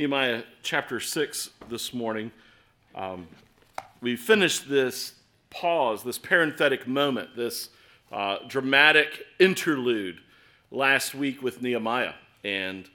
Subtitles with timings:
[0.00, 2.32] Nehemiah chapter 6 this morning.
[2.94, 3.28] Um,
[4.00, 5.12] we finished this
[5.50, 7.68] pause, this parenthetic moment, this
[8.10, 10.22] uh, dramatic interlude
[10.70, 12.14] last week with Nehemiah.
[12.44, 12.88] And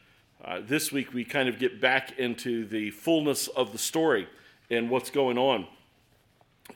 [0.44, 4.28] uh, this week we kind of get back into the fullness of the story
[4.72, 5.68] and what's going on.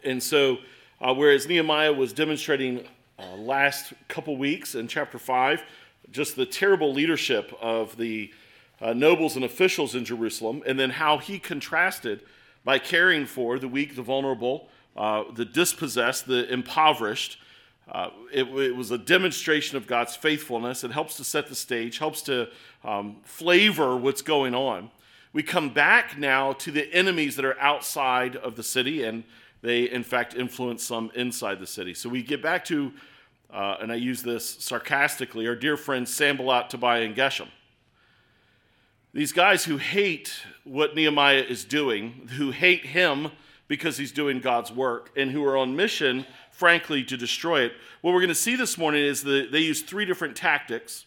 [0.04, 0.60] And so,
[1.02, 2.86] uh, whereas Nehemiah was demonstrating
[3.18, 5.64] uh, last couple weeks in chapter 5,
[6.12, 8.32] just the terrible leadership of the
[8.82, 12.22] uh, nobles and officials in Jerusalem, and then how he contrasted
[12.64, 17.40] by caring for the weak, the vulnerable, uh, the dispossessed, the impoverished.
[17.92, 20.84] Uh, it, it, was a demonstration of God's faithfulness.
[20.84, 22.50] It helps to set the stage, helps to
[22.84, 24.92] um, flavor what's going on.
[25.34, 29.24] We come back now to the enemies that are outside of the city, and
[29.62, 31.94] they, in fact, influence some inside the city.
[31.94, 32.92] So we get back to,
[33.52, 37.48] uh, and I use this sarcastically, our dear friends Sanballat, Tobiah, and Geshem.
[39.14, 43.32] These guys who hate what Nehemiah is doing, who hate him
[43.68, 47.74] because he's doing God's work, and who are on mission, frankly, to destroy it.
[48.02, 51.06] What we're going to see this morning is that they use three different tactics,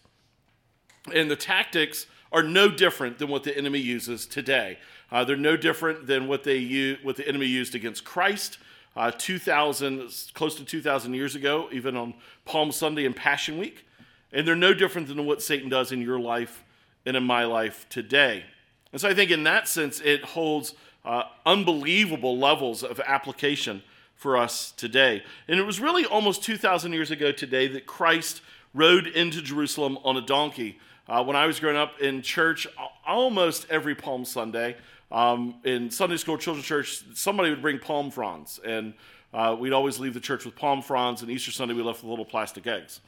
[1.12, 4.78] and the tactics are no different than what the enemy uses today.
[5.10, 8.58] Uh, they're no different than what they use, what the enemy used against Christ
[8.96, 13.86] uh, 2,000, close to 2,000 years ago, even on Palm Sunday and Passion Week.
[14.32, 16.62] And they're no different than what Satan does in your life
[17.06, 18.44] and in my life today.
[18.92, 23.82] And so I think in that sense, it holds uh, unbelievable levels of application
[24.14, 25.22] for us today.
[25.48, 28.40] And it was really almost 2,000 years ago today that Christ
[28.72, 30.78] rode into Jerusalem on a donkey.
[31.08, 32.66] Uh, when I was growing up in church,
[33.06, 34.76] almost every Palm Sunday,
[35.10, 38.60] um, in Sunday school, children's church, somebody would bring palm fronds.
[38.64, 38.94] And
[39.34, 42.10] uh, we'd always leave the church with palm fronds, and Easter Sunday we left with
[42.10, 43.00] little plastic eggs.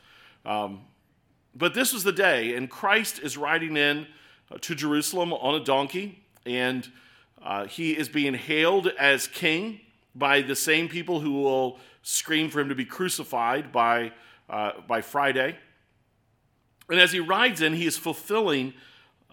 [0.45, 0.81] Um,
[1.55, 4.07] but this was the day, and Christ is riding in
[4.51, 6.91] uh, to Jerusalem on a donkey, and
[7.43, 9.81] uh, he is being hailed as king
[10.15, 14.13] by the same people who will scream for him to be crucified by,
[14.49, 15.57] uh, by Friday.
[16.89, 18.75] And as he rides in, he is fulfilling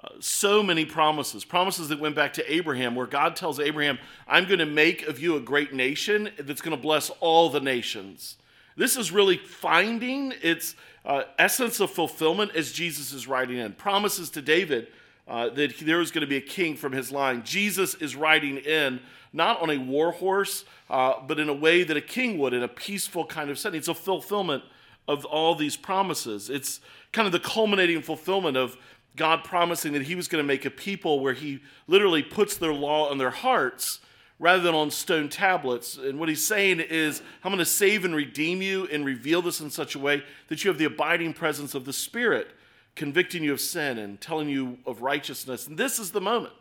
[0.03, 4.45] uh, so many promises, promises that went back to Abraham, where God tells Abraham, I'm
[4.45, 8.37] going to make of you a great nation that's going to bless all the nations.
[8.75, 13.73] This is really finding its uh, essence of fulfillment as Jesus is riding in.
[13.73, 14.87] Promises to David
[15.27, 17.43] uh, that there is going to be a king from his line.
[17.43, 18.99] Jesus is riding in,
[19.33, 22.63] not on a war horse, uh, but in a way that a king would, in
[22.63, 23.77] a peaceful kind of setting.
[23.77, 24.63] It's a fulfillment
[25.07, 26.49] of all these promises.
[26.49, 26.79] It's
[27.11, 28.77] kind of the culminating fulfillment of
[29.15, 32.73] God promising that he was going to make a people where he literally puts their
[32.73, 33.99] law on their hearts
[34.41, 35.97] rather than on stone tablets.
[35.97, 39.61] And what he's saying is, I'm going to save and redeem you and reveal this
[39.61, 42.47] in such a way that you have the abiding presence of the Spirit,
[42.95, 45.67] convicting you of sin and telling you of righteousness.
[45.67, 46.55] And this is the moment.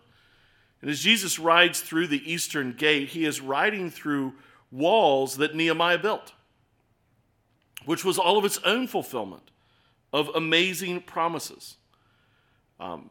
[0.82, 4.34] And as Jesus rides through the eastern gate, he is riding through
[4.70, 6.34] walls that Nehemiah built,
[7.86, 9.50] which was all of its own fulfillment
[10.12, 11.78] of amazing promises.
[12.78, 13.08] Um,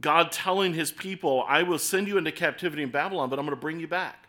[0.00, 3.56] God telling his people, I will send you into captivity in Babylon, but I'm going
[3.56, 4.28] to bring you back.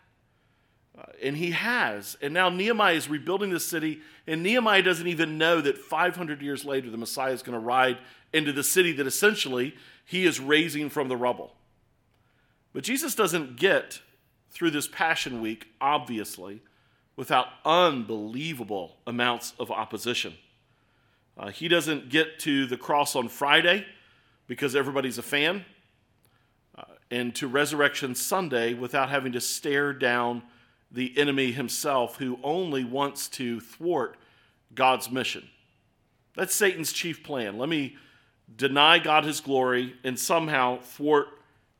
[0.98, 2.16] Uh, and he has.
[2.20, 6.64] And now Nehemiah is rebuilding the city, and Nehemiah doesn't even know that 500 years
[6.64, 7.98] later, the Messiah is going to ride
[8.32, 11.54] into the city that essentially he is raising from the rubble.
[12.72, 14.00] But Jesus doesn't get
[14.50, 16.62] through this Passion Week, obviously,
[17.14, 20.34] without unbelievable amounts of opposition.
[21.38, 23.86] Uh, he doesn't get to the cross on Friday
[24.50, 25.64] because everybody's a fan,
[26.76, 30.42] uh, and to Resurrection Sunday without having to stare down
[30.90, 34.16] the enemy himself who only wants to thwart
[34.74, 35.48] God's mission.
[36.34, 37.58] That's Satan's chief plan.
[37.58, 37.96] Let me
[38.56, 41.28] deny God his glory and somehow thwart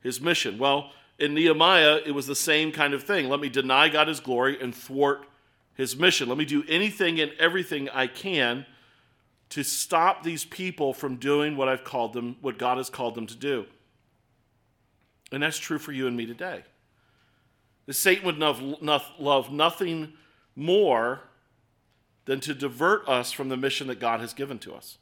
[0.00, 0.56] his mission.
[0.56, 3.28] Well, in Nehemiah, it was the same kind of thing.
[3.28, 5.26] Let me deny God his glory and thwart
[5.74, 6.28] his mission.
[6.28, 8.64] Let me do anything and everything I can
[9.50, 13.26] to stop these people from doing what I've called them, what God has called them
[13.26, 13.66] to do.
[15.32, 16.62] And that's true for you and me today.
[17.86, 20.12] The Satan would love nothing
[20.54, 21.22] more
[22.24, 24.98] than to divert us from the mission that God has given to us,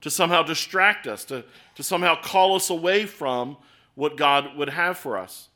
[0.00, 1.44] to somehow distract us, to,
[1.76, 3.56] to somehow call us away from
[3.94, 5.48] what God would have for us.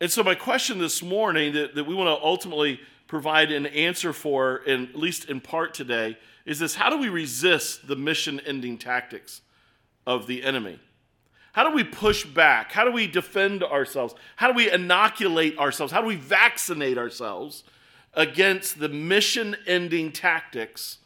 [0.00, 4.12] And so, my question this morning that, that we want to ultimately provide an answer
[4.12, 8.40] for, in, at least in part today, is this how do we resist the mission
[8.40, 9.42] ending tactics
[10.06, 10.78] of the enemy?
[11.52, 12.72] How do we push back?
[12.72, 14.14] How do we defend ourselves?
[14.36, 15.92] How do we inoculate ourselves?
[15.92, 17.64] How do we vaccinate ourselves
[18.14, 20.98] against the mission ending tactics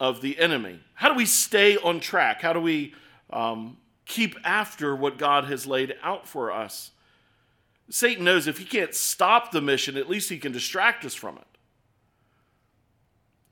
[0.00, 0.80] of the enemy?
[0.94, 2.42] How do we stay on track?
[2.42, 2.94] How do we
[3.30, 3.76] um,
[4.06, 6.90] keep after what God has laid out for us.
[7.92, 11.36] Satan knows if he can't stop the mission, at least he can distract us from
[11.36, 11.46] it.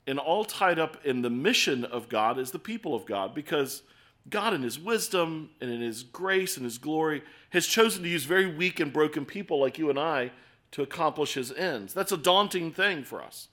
[0.07, 3.83] And all tied up in the mission of God is the people of God because
[4.31, 7.21] God, in his wisdom and in his grace and his glory,
[7.51, 10.31] has chosen to use very weak and broken people like you and I
[10.71, 11.93] to accomplish his ends.
[11.93, 13.47] That's a daunting thing for us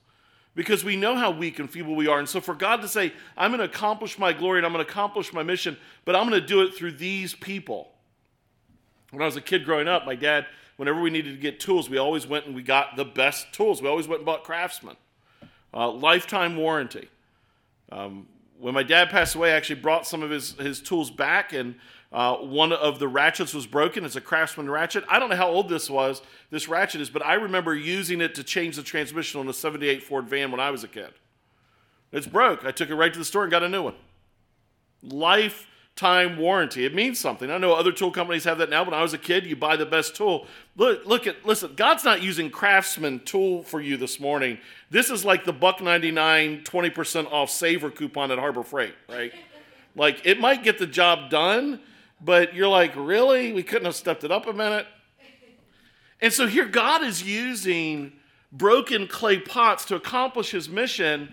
[0.54, 2.18] because we know how weak and feeble we are.
[2.18, 4.82] And so for God to say, I'm going to accomplish my glory and I'm going
[4.82, 5.76] to accomplish my mission,
[6.06, 7.92] but I'm going to do it through these people.
[9.10, 10.46] When I was a kid growing up, my dad,
[10.78, 13.82] whenever we needed to get tools, we always went and we got the best tools.
[13.82, 14.96] We always went and bought Craftsman,
[15.74, 17.08] uh, lifetime warranty.
[17.92, 18.28] Um,
[18.58, 21.74] when my dad passed away, I actually brought some of his, his tools back, and
[22.12, 24.04] uh, one of the ratchets was broken.
[24.04, 25.04] It's a Craftsman ratchet.
[25.08, 28.34] I don't know how old this was, this ratchet is, but I remember using it
[28.36, 31.10] to change the transmission on a 78 Ford van when I was a kid.
[32.12, 32.64] It's broke.
[32.64, 33.94] I took it right to the store and got a new one.
[35.02, 35.67] Life
[36.02, 36.84] lifetime warranty.
[36.84, 37.50] It means something.
[37.50, 38.84] I know other tool companies have that now.
[38.84, 40.46] When I was a kid, you buy the best tool.
[40.76, 41.72] Look, look at listen.
[41.74, 44.58] God's not using Craftsman tool for you this morning.
[44.90, 49.32] This is like the buck 99 20% off saver coupon at Harbor Freight, right?
[49.96, 51.80] like it might get the job done,
[52.20, 53.52] but you're like, really?
[53.52, 54.86] We couldn't have stepped it up a minute.
[56.20, 58.12] And so here God is using
[58.50, 61.32] broken clay pots to accomplish his mission.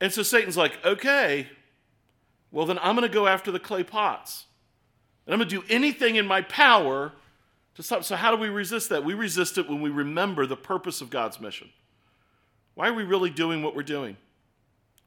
[0.00, 1.46] And so Satan's like, okay,
[2.52, 4.44] well, then I'm going to go after the clay pots.
[5.26, 7.12] And I'm going to do anything in my power
[7.74, 8.04] to stop.
[8.04, 9.04] So, how do we resist that?
[9.04, 11.70] We resist it when we remember the purpose of God's mission.
[12.74, 14.16] Why are we really doing what we're doing?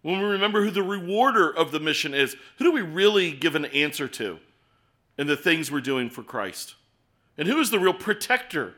[0.01, 3.56] When we remember who the rewarder of the mission is, who do we really give
[3.56, 4.39] an answer to
[5.18, 6.75] in the things we're doing for Christ?
[7.38, 8.75] And who is the real protector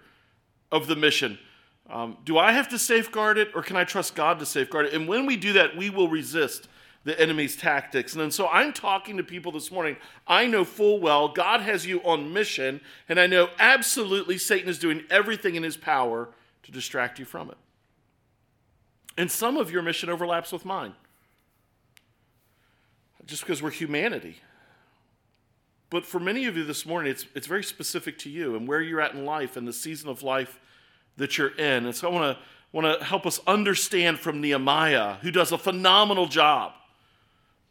[0.72, 1.38] of the mission?
[1.90, 4.94] Um, do I have to safeguard it or can I trust God to safeguard it?
[4.94, 6.68] And when we do that, we will resist
[7.08, 8.16] the enemy's tactics.
[8.16, 9.96] And so I'm talking to people this morning.
[10.28, 14.78] I know full well God has you on mission, and I know absolutely Satan is
[14.78, 16.28] doing everything in his power
[16.64, 17.58] to distract you from it.
[19.18, 20.96] And some of your mission overlaps with mine,
[23.26, 24.42] just because we're humanity.
[25.90, 28.82] But for many of you this morning, it's, it's very specific to you and where
[28.82, 30.60] you're at in life and the season of life
[31.16, 31.86] that you're in.
[31.86, 32.44] And so I want to
[32.74, 36.74] want to help us understand from Nehemiah, who does a phenomenal job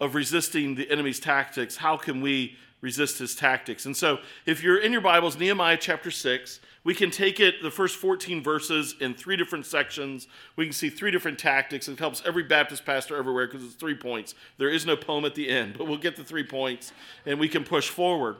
[0.00, 3.87] of resisting the enemy's tactics, how can we resist his tactics?
[3.87, 7.70] And so, if you're in your Bibles, Nehemiah chapter 6, we can take it, the
[7.70, 10.28] first 14 verses, in three different sections.
[10.54, 11.88] We can see three different tactics.
[11.88, 14.37] It helps every Baptist pastor everywhere because it's three points.
[14.56, 16.92] There is no poem at the end, but we'll get the three points
[17.25, 18.37] and we can push forward.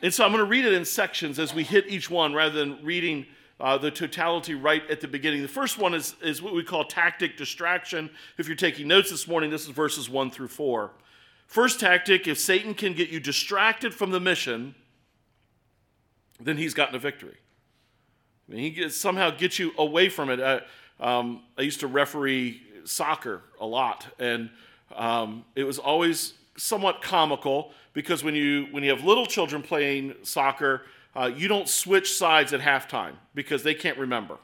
[0.00, 2.54] And so I'm going to read it in sections as we hit each one rather
[2.54, 3.26] than reading
[3.60, 5.42] uh, the totality right at the beginning.
[5.42, 8.10] The first one is, is what we call tactic distraction.
[8.36, 10.92] If you're taking notes this morning, this is verses 1 through 4.
[11.46, 14.74] First tactic if Satan can get you distracted from the mission,
[16.40, 17.36] then he's gotten a victory.
[18.48, 20.40] I mean, he gets, somehow gets you away from it.
[20.40, 20.60] Uh,
[21.00, 24.50] um, I used to referee soccer a lot, and
[24.94, 30.14] um, it was always somewhat comical because when you when you have little children playing
[30.22, 30.82] soccer,
[31.18, 34.38] uh, you don't switch sides at halftime because they can't remember.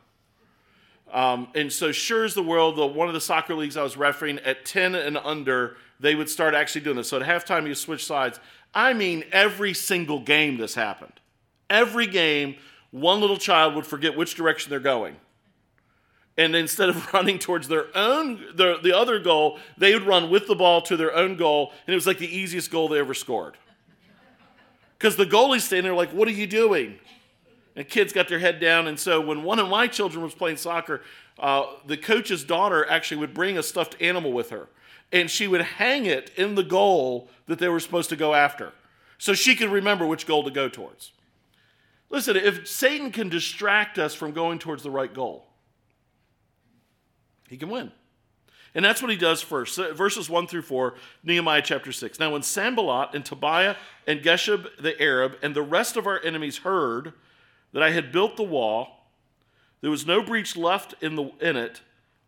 [1.13, 3.97] Um, and so, sure as the world, the, one of the soccer leagues I was
[3.97, 7.09] refereeing at 10 and under, they would start actually doing this.
[7.09, 8.41] So, at halftime, you switch sides.
[8.75, 11.13] I mean, every single game this happened.
[11.71, 12.57] Every game,
[12.91, 15.15] one little child would forget which direction they're going.
[16.37, 20.49] And instead of running towards their own, the, the other goal, they would run with
[20.49, 21.73] the ball to their own goal.
[21.87, 23.57] And it was like the easiest goal they ever scored.
[24.99, 26.99] Because the goalie's standing there like, what are you doing?
[27.77, 28.87] And kids got their head down.
[28.87, 31.03] And so when one of my children was playing soccer,
[31.39, 34.69] uh, the coach's daughter actually would bring a stuffed animal with her.
[35.13, 38.73] And she would hang it in the goal that they were supposed to go after.
[39.19, 41.13] So she could remember which goal to go towards.
[42.11, 45.47] Listen, if Satan can distract us from going towards the right goal,
[47.49, 47.93] he can win.
[48.75, 49.79] And that's what he does first.
[49.93, 52.19] Verses 1 through 4, Nehemiah chapter 6.
[52.19, 53.77] Now, when Sanballat and Tobiah
[54.07, 57.13] and Geshem the Arab and the rest of our enemies heard
[57.73, 59.09] that I had built the wall,
[59.81, 61.83] there was no breach left in, the, in it,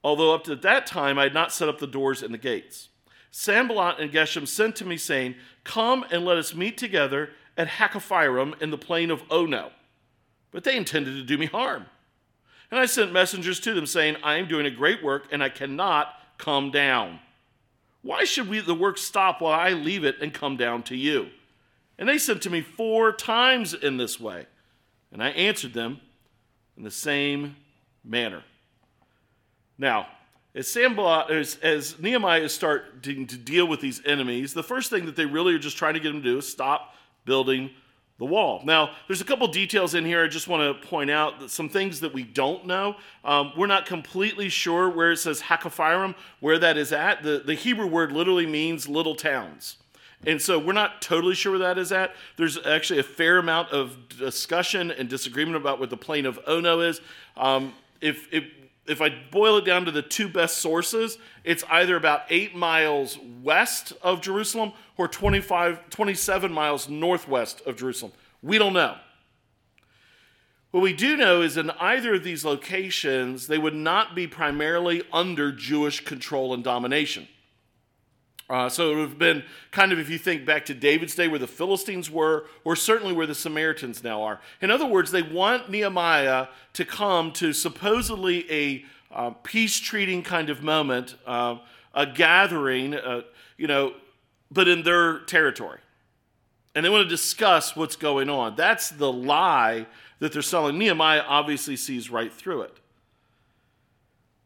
[0.04, 2.90] although up to that time I had not set up the doors and the gates.
[3.32, 5.34] Sanballat and Geshem sent to me, saying,
[5.64, 9.72] Come and let us meet together at Hakkephirim in the plain of Ono.
[10.52, 11.86] But they intended to do me harm.
[12.70, 15.48] And I sent messengers to them, saying, I am doing a great work, and I
[15.48, 16.08] cannot
[16.38, 17.20] come down.
[18.02, 21.28] Why should we, the work stop while I leave it and come down to you?
[21.98, 24.46] And they said to me four times in this way.
[25.12, 26.00] And I answered them
[26.76, 27.56] in the same
[28.04, 28.42] manner.
[29.78, 30.06] Now,
[30.54, 35.06] as, Sanballat, as, as Nehemiah is starting to deal with these enemies, the first thing
[35.06, 37.70] that they really are just trying to get him to do is stop building
[38.18, 38.62] the wall.
[38.64, 42.00] Now, there's a couple details in here I just want to point out some things
[42.00, 42.96] that we don't know.
[43.24, 47.22] Um, we're not completely sure where it says Hakkephirim, where that is at.
[47.22, 49.76] The, the Hebrew word literally means little towns.
[50.24, 52.14] And so we're not totally sure where that is at.
[52.36, 56.80] There's actually a fair amount of discussion and disagreement about what the plain of Ono
[56.80, 57.00] is.
[57.36, 58.44] Um, if, if
[58.88, 63.18] if I boil it down to the two best sources, it's either about eight miles
[63.42, 68.12] west of Jerusalem or 25, 27 miles northwest of Jerusalem.
[68.42, 68.96] We don't know.
[70.70, 75.02] What we do know is in either of these locations, they would not be primarily
[75.12, 77.28] under Jewish control and domination.
[78.48, 81.26] Uh, so it would have been kind of, if you think back to David's day,
[81.26, 84.40] where the Philistines were, or certainly where the Samaritans now are.
[84.60, 90.48] In other words, they want Nehemiah to come to supposedly a uh, peace treating kind
[90.48, 91.56] of moment, uh,
[91.94, 93.22] a gathering, uh,
[93.56, 93.94] you know,
[94.50, 95.80] but in their territory.
[96.74, 98.54] And they want to discuss what's going on.
[98.54, 99.86] That's the lie
[100.18, 100.78] that they're selling.
[100.78, 102.76] Nehemiah obviously sees right through it.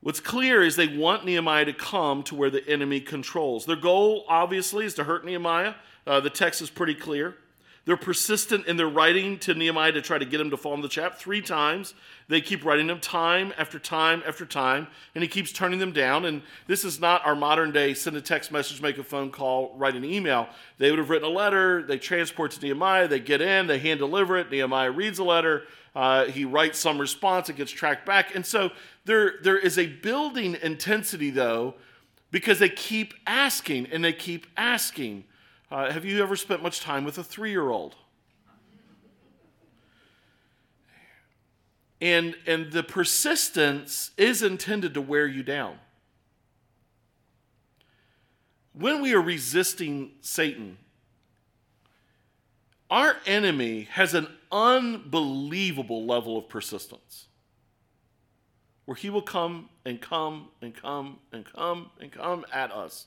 [0.03, 3.67] What's clear is they want Nehemiah to come to where the enemy controls.
[3.67, 5.75] Their goal, obviously, is to hurt Nehemiah.
[6.07, 7.37] Uh, the text is pretty clear.
[7.87, 10.83] They're persistent in their writing to Nehemiah to try to get him to fall in
[10.83, 11.19] the trap.
[11.19, 11.95] Three times,
[12.29, 16.27] they keep writing him time after time after time, and he keeps turning them down.
[16.27, 19.75] And this is not our modern day send a text message, make a phone call,
[19.77, 20.49] write an email.
[20.79, 23.99] They would have written a letter, they transport to Nehemiah, they get in, they hand
[23.99, 24.51] deliver it.
[24.51, 28.35] Nehemiah reads the letter, uh, he writes some response, it gets tracked back.
[28.35, 28.71] And so
[29.07, 31.75] there, there is a building intensity, though,
[32.31, 35.25] because they keep asking and they keep asking.
[35.71, 37.95] Uh, have you ever spent much time with a three year old?
[42.01, 45.79] And, and the persistence is intended to wear you down.
[48.73, 50.79] When we are resisting Satan,
[52.91, 57.27] our enemy has an unbelievable level of persistence
[58.87, 63.07] where he will come and come and come and come and come at us.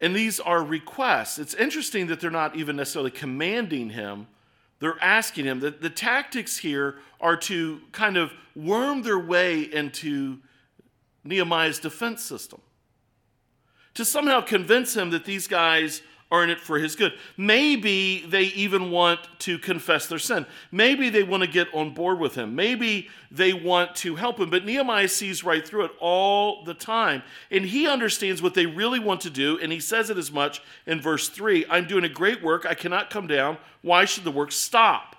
[0.00, 1.38] And these are requests.
[1.38, 4.26] It's interesting that they're not even necessarily commanding him,
[4.80, 5.60] they're asking him.
[5.60, 10.38] The, the tactics here are to kind of worm their way into
[11.22, 12.60] Nehemiah's defense system,
[13.94, 16.02] to somehow convince him that these guys
[16.34, 17.12] are in it for his good.
[17.36, 20.46] Maybe they even want to confess their sin.
[20.72, 22.56] Maybe they want to get on board with him.
[22.56, 24.50] Maybe they want to help him.
[24.50, 27.22] But Nehemiah sees right through it all the time.
[27.50, 29.58] And he understands what they really want to do.
[29.60, 32.66] And he says it as much in verse 3 I'm doing a great work.
[32.66, 33.58] I cannot come down.
[33.82, 35.14] Why should the work stop?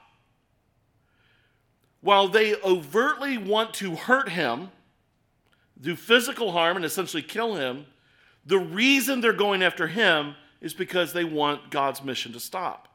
[2.01, 4.69] While they overtly want to hurt him,
[5.79, 7.86] do physical harm, and essentially kill him,
[8.45, 12.88] the reason they're going after him is because they want God's mission to stop.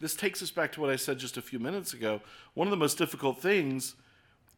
[0.00, 2.20] This takes us back to what I said just a few minutes ago.
[2.54, 3.94] One of the most difficult things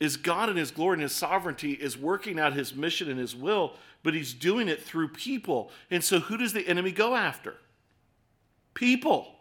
[0.01, 3.37] is God in His glory and His sovereignty is working out His mission and His
[3.37, 5.71] will, but He's doing it through people.
[5.91, 7.57] And so, who does the enemy go after?
[8.73, 9.35] People.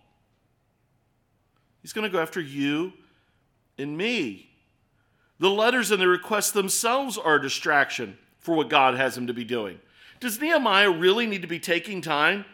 [1.82, 2.92] He's going to go after you
[3.77, 4.50] and me.
[5.39, 9.34] The letters and the requests themselves are a distraction for what God has him to
[9.34, 9.80] be doing.
[10.20, 12.46] Does Nehemiah really need to be taking time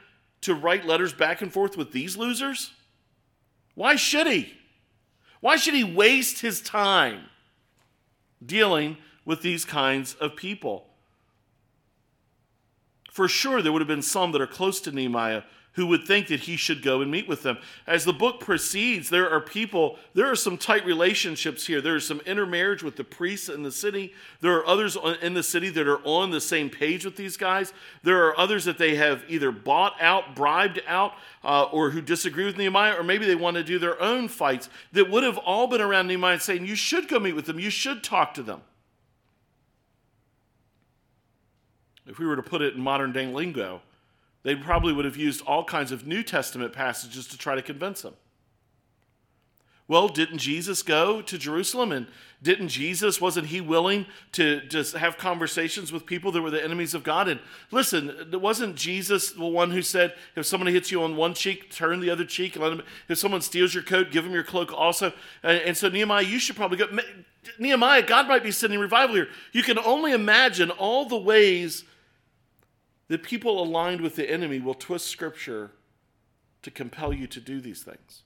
[0.41, 2.72] to write letters back and forth with these losers?
[3.75, 4.53] Why should he?
[5.39, 7.25] Why should he waste his time
[8.46, 10.88] dealing with these kinds of people?
[13.12, 16.27] For sure, there would have been some that are close to Nehemiah who would think
[16.27, 17.57] that he should go and meet with them.
[17.87, 21.81] As the book proceeds, there are people, there are some tight relationships here.
[21.81, 24.13] There is some intermarriage with the priests in the city.
[24.41, 27.73] There are others in the city that are on the same page with these guys.
[28.03, 31.13] There are others that they have either bought out, bribed out,
[31.43, 34.69] uh, or who disagree with Nehemiah, or maybe they want to do their own fights
[34.91, 37.69] that would have all been around Nehemiah saying, You should go meet with them, you
[37.69, 38.61] should talk to them.
[42.05, 43.81] If we were to put it in modern day lingo,
[44.43, 48.03] they probably would have used all kinds of New Testament passages to try to convince
[48.03, 48.13] him.
[49.88, 52.07] Well, didn't Jesus go to Jerusalem and
[52.41, 56.93] didn't Jesus, wasn't he willing to just have conversations with people that were the enemies
[56.93, 57.27] of God?
[57.29, 57.39] And
[57.71, 62.01] listen, wasn't Jesus the one who said, if somebody hits you on one cheek, turn
[62.01, 64.73] the other cheek, and let them, if someone steals your coat, give them your cloak
[64.73, 65.13] also?
[65.41, 66.88] And, and so, Nehemiah, you should probably go.
[67.59, 69.29] Nehemiah, God might be sending revival here.
[69.53, 71.85] You can only imagine all the ways
[73.13, 75.70] that people aligned with the enemy will twist scripture
[76.63, 78.24] to compel you to do these things.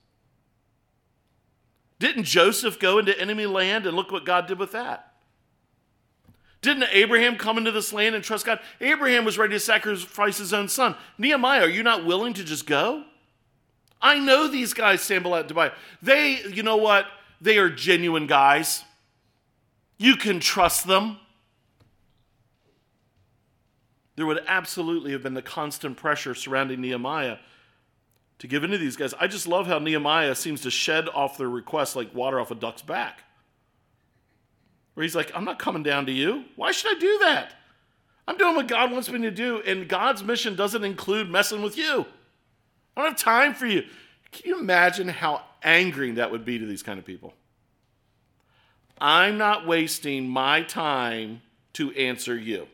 [1.98, 5.12] Didn't Joseph go into enemy land and look what God did with that?
[6.62, 8.60] Didn't Abraham come into this land and trust God?
[8.80, 10.96] Abraham was ready to sacrifice his own son.
[11.18, 13.04] Nehemiah, are you not willing to just go?
[14.00, 15.72] I know these guys, Sanballat Tobiah.
[16.00, 17.04] They, you know what?
[17.42, 18.84] They are genuine guys.
[19.98, 21.18] You can trust them.
[24.18, 27.36] There would absolutely have been the constant pressure surrounding Nehemiah
[28.40, 29.14] to give in to these guys.
[29.14, 32.56] I just love how Nehemiah seems to shed off their requests like water off a
[32.56, 33.22] duck's back.
[34.94, 36.46] Where he's like, I'm not coming down to you.
[36.56, 37.52] Why should I do that?
[38.26, 41.78] I'm doing what God wants me to do, and God's mission doesn't include messing with
[41.78, 42.04] you.
[42.96, 43.84] I don't have time for you.
[44.32, 47.34] Can you imagine how angering that would be to these kind of people?
[49.00, 51.42] I'm not wasting my time
[51.74, 52.66] to answer you.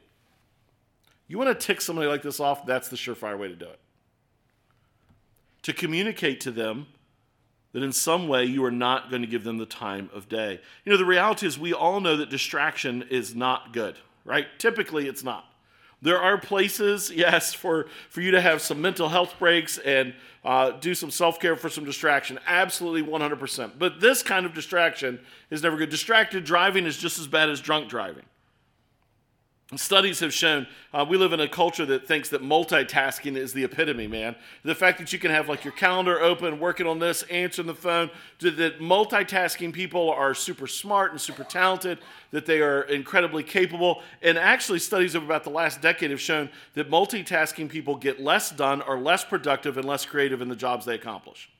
[1.35, 2.65] You want to tick somebody like this off?
[2.65, 3.81] That's the surefire way to do it
[5.63, 6.87] to communicate to them
[7.73, 10.61] that in some way you are not going to give them the time of day.
[10.85, 14.47] You know, the reality is we all know that distraction is not good, right?
[14.59, 15.45] Typically, it's not.
[16.01, 20.15] There are places, yes, for, for you to have some mental health breaks and
[20.45, 22.39] uh, do some self care for some distraction.
[22.47, 23.73] Absolutely 100%.
[23.77, 25.19] But this kind of distraction
[25.51, 25.91] is never good.
[25.91, 28.25] Distracted driving is just as bad as drunk driving.
[29.75, 33.65] Studies have shown uh, we live in a culture that thinks that multitasking is the
[33.65, 34.37] epitome, man.
[34.63, 37.75] The fact that you can have like your calendar open, working on this, answering the
[37.75, 41.99] phone, that multitasking people are super smart and super talented,
[42.31, 44.03] that they are incredibly capable.
[44.21, 48.51] And actually, studies of about the last decade have shown that multitasking people get less
[48.51, 51.51] done, are less productive, and less creative in the jobs they accomplish.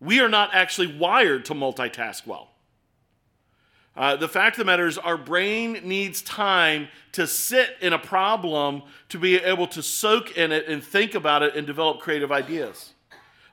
[0.00, 2.48] We are not actually wired to multitask well.
[3.96, 7.98] Uh, the fact of the matter is, our brain needs time to sit in a
[7.98, 12.30] problem to be able to soak in it and think about it and develop creative
[12.30, 12.92] ideas.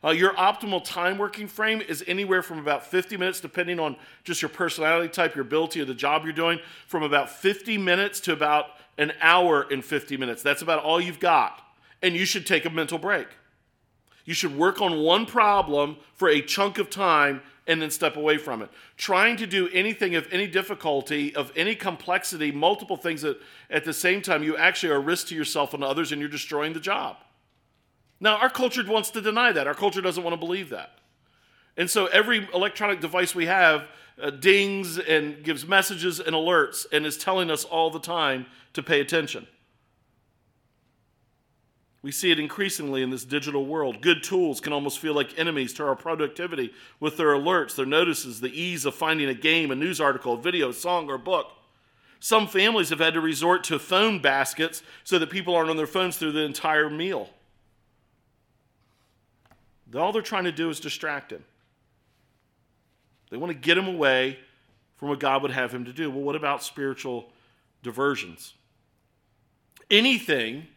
[0.03, 3.95] Uh, your optimal time working frame is anywhere from about 50 minutes, depending on
[4.25, 8.19] just your personality type, your ability, or the job you're doing, from about 50 minutes
[8.19, 8.65] to about
[8.97, 10.43] an hour and 50 minutes.
[10.43, 11.61] That's about all you've got.
[12.01, 13.27] And you should take a mental break.
[14.25, 18.37] You should work on one problem for a chunk of time and then step away
[18.37, 18.69] from it.
[18.97, 23.93] Trying to do anything of any difficulty, of any complexity, multiple things that at the
[23.93, 26.79] same time you actually are a risk to yourself and others and you're destroying the
[26.79, 27.17] job.
[28.19, 29.67] Now, our culture wants to deny that.
[29.67, 30.99] Our culture doesn't want to believe that.
[31.75, 33.87] And so every electronic device we have
[34.21, 38.83] uh, dings and gives messages and alerts and is telling us all the time to
[38.83, 39.47] pay attention.
[42.03, 44.01] We see it increasingly in this digital world.
[44.01, 48.41] Good tools can almost feel like enemies to our productivity with their alerts, their notices,
[48.41, 51.53] the ease of finding a game, a news article, a video, a song, or book.
[52.19, 55.87] Some families have had to resort to phone baskets so that people aren't on their
[55.87, 57.29] phones through the entire meal.
[59.95, 61.43] All they're trying to do is distract him.
[63.29, 64.39] They want to get him away
[64.97, 66.11] from what God would have him to do.
[66.11, 67.29] Well, what about spiritual
[67.81, 68.55] diversions?
[69.89, 70.67] Anything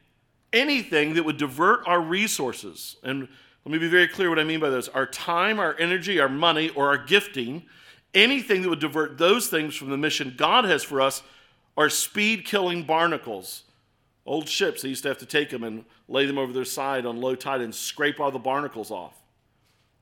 [0.56, 2.96] anything that would divert our resources.
[3.02, 3.28] And
[3.64, 6.28] let me be very clear what I mean by this our time, our energy, our
[6.28, 7.64] money, or our gifting,
[8.14, 11.22] anything that would divert those things from the mission God has for us
[11.76, 13.64] are speed killing barnacles.
[14.24, 17.06] Old ships, they used to have to take them and lay them over their side
[17.06, 19.16] on low tide and scrape all the barnacles off.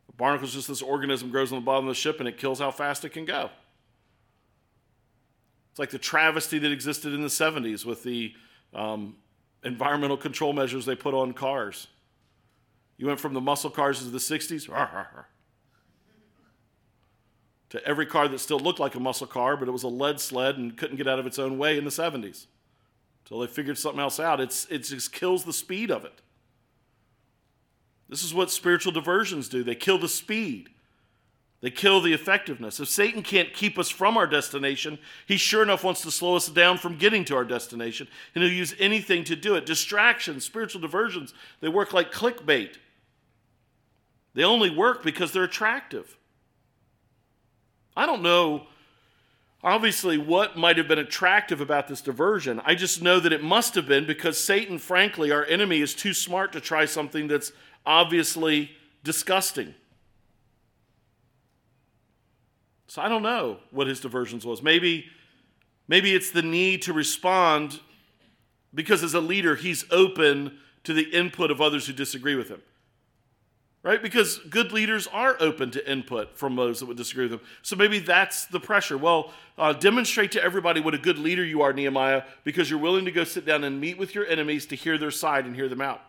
[0.06, 2.38] The barnacle is just this organism grows on the bottom of the ship and it
[2.38, 3.50] kills how fast it can go.
[5.72, 8.32] It's like the travesty that existed in the 70s with the
[8.72, 9.16] um,
[9.64, 11.88] environmental control measures they put on cars.
[12.96, 14.68] You went from the muscle cars of the 60s
[17.74, 20.20] to every car that still looked like a muscle car, but it was a lead
[20.20, 22.46] sled and couldn't get out of its own way in the 70s.
[23.24, 24.40] Until they figured something else out.
[24.40, 26.20] It's, it just kills the speed of it.
[28.08, 30.68] This is what spiritual diversions do they kill the speed.
[31.64, 32.78] They kill the effectiveness.
[32.78, 36.46] If Satan can't keep us from our destination, he sure enough wants to slow us
[36.46, 38.06] down from getting to our destination.
[38.34, 39.64] And he'll use anything to do it.
[39.64, 42.74] Distractions, spiritual diversions, they work like clickbait.
[44.34, 46.18] They only work because they're attractive.
[47.96, 48.66] I don't know,
[49.62, 52.60] obviously, what might have been attractive about this diversion.
[52.66, 56.12] I just know that it must have been because Satan, frankly, our enemy, is too
[56.12, 57.52] smart to try something that's
[57.86, 58.72] obviously
[59.02, 59.74] disgusting.
[62.86, 64.62] So I don't know what his diversions was.
[64.62, 65.06] Maybe,
[65.88, 67.80] maybe it's the need to respond
[68.74, 72.60] because as a leader, he's open to the input of others who disagree with him.
[73.82, 74.02] Right?
[74.02, 77.48] Because good leaders are open to input from those that would disagree with them.
[77.60, 78.96] So maybe that's the pressure.
[78.96, 83.04] Well, uh, demonstrate to everybody what a good leader you are, Nehemiah, because you're willing
[83.04, 85.68] to go sit down and meet with your enemies to hear their side and hear
[85.68, 86.00] them out.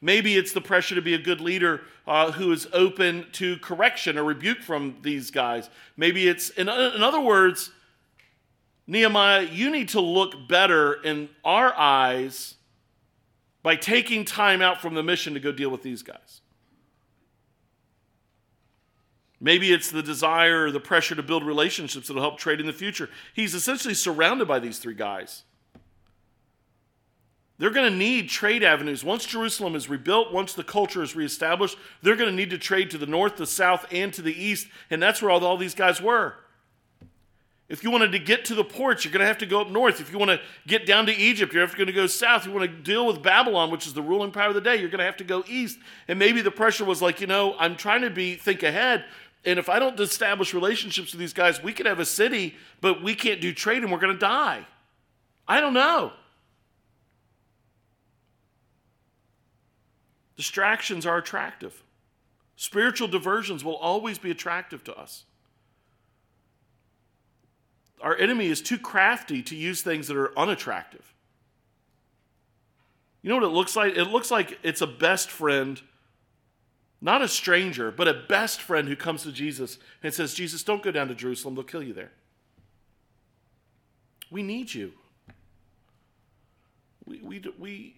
[0.00, 4.18] Maybe it's the pressure to be a good leader uh, who is open to correction
[4.18, 5.68] or rebuke from these guys.
[5.96, 7.70] Maybe it's, in, in other words,
[8.86, 12.54] Nehemiah, you need to look better in our eyes
[13.62, 16.40] by taking time out from the mission to go deal with these guys.
[19.40, 22.72] Maybe it's the desire or the pressure to build relationships that'll help trade in the
[22.72, 23.10] future.
[23.34, 25.42] He's essentially surrounded by these three guys.
[27.58, 29.02] They're going to need trade avenues.
[29.02, 32.90] Once Jerusalem is rebuilt, once the culture is reestablished, they're going to need to trade
[32.90, 34.68] to the north, the south, and to the east.
[34.90, 36.34] And that's where all, all these guys were.
[37.68, 39.70] If you wanted to get to the ports, you're going to have to go up
[39.70, 40.00] north.
[40.00, 42.42] If you want to get down to Egypt, you're going to go south.
[42.42, 44.76] If you want to deal with Babylon, which is the ruling power of the day,
[44.76, 45.78] you're going to have to go east.
[46.06, 49.04] And maybe the pressure was like, you know, I'm trying to be think ahead.
[49.44, 53.02] And if I don't establish relationships with these guys, we could have a city, but
[53.02, 54.66] we can't do trade and we're going to die.
[55.48, 56.12] I don't know.
[60.36, 61.82] Distractions are attractive.
[62.56, 65.24] Spiritual diversions will always be attractive to us.
[68.00, 71.14] Our enemy is too crafty to use things that are unattractive.
[73.22, 73.96] You know what it looks like?
[73.96, 75.80] It looks like it's a best friend,
[77.00, 80.82] not a stranger, but a best friend who comes to Jesus and says, Jesus, don't
[80.82, 82.12] go down to Jerusalem, they'll kill you there.
[84.30, 84.92] We need you.
[87.04, 87.94] We, we, we,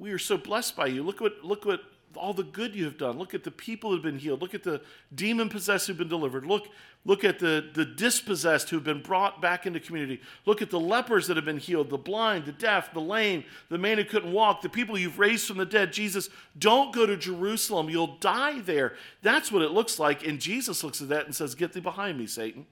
[0.00, 1.02] we are so blessed by you.
[1.02, 1.82] Look what, look what
[2.16, 3.18] all the good you have done.
[3.18, 4.40] Look at the people who have been healed.
[4.40, 4.80] Look at the
[5.14, 6.46] demon possessed who've been delivered.
[6.46, 6.68] Look,
[7.04, 10.20] look at the, the dispossessed who've been brought back into community.
[10.46, 13.78] Look at the lepers that have been healed, the blind, the deaf, the lame, the
[13.78, 15.92] man who couldn't walk, the people you've raised from the dead.
[15.92, 17.90] Jesus, don't go to Jerusalem.
[17.90, 18.94] You'll die there.
[19.22, 20.26] That's what it looks like.
[20.26, 22.66] And Jesus looks at that and says, Get thee behind me, Satan.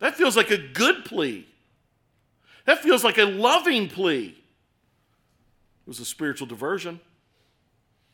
[0.00, 1.46] That feels like a good plea.
[2.66, 4.41] That feels like a loving plea.
[5.86, 7.00] It was a spiritual diversion.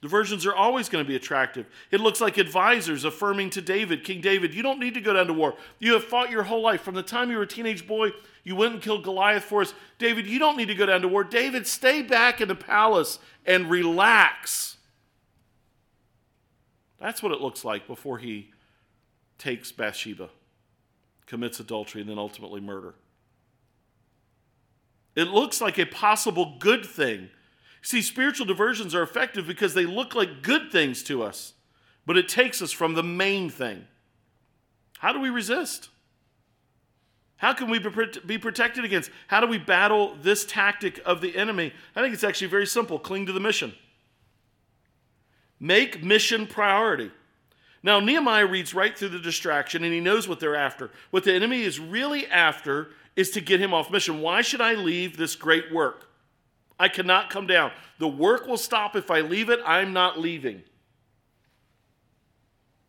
[0.00, 1.66] Diversions are always going to be attractive.
[1.90, 5.26] It looks like advisors affirming to David, King David, you don't need to go down
[5.26, 5.54] to war.
[5.80, 6.82] You have fought your whole life.
[6.82, 8.10] From the time you were a teenage boy,
[8.44, 9.74] you went and killed Goliath for us.
[9.98, 11.24] David, you don't need to go down to war.
[11.24, 14.76] David, stay back in the palace and relax.
[17.00, 18.50] That's what it looks like before he
[19.36, 20.30] takes Bathsheba,
[21.26, 22.94] commits adultery, and then ultimately murder.
[25.16, 27.30] It looks like a possible good thing
[27.82, 31.54] See, spiritual diversions are effective because they look like good things to us,
[32.06, 33.86] but it takes us from the main thing.
[34.98, 35.90] How do we resist?
[37.36, 37.78] How can we
[38.26, 39.10] be protected against?
[39.28, 41.72] How do we battle this tactic of the enemy?
[41.94, 43.74] I think it's actually very simple cling to the mission.
[45.60, 47.12] Make mission priority.
[47.80, 50.90] Now, Nehemiah reads right through the distraction and he knows what they're after.
[51.12, 54.20] What the enemy is really after is to get him off mission.
[54.20, 56.07] Why should I leave this great work?
[56.78, 57.72] I cannot come down.
[57.98, 59.60] The work will stop if I leave it.
[59.64, 60.62] I'm not leaving.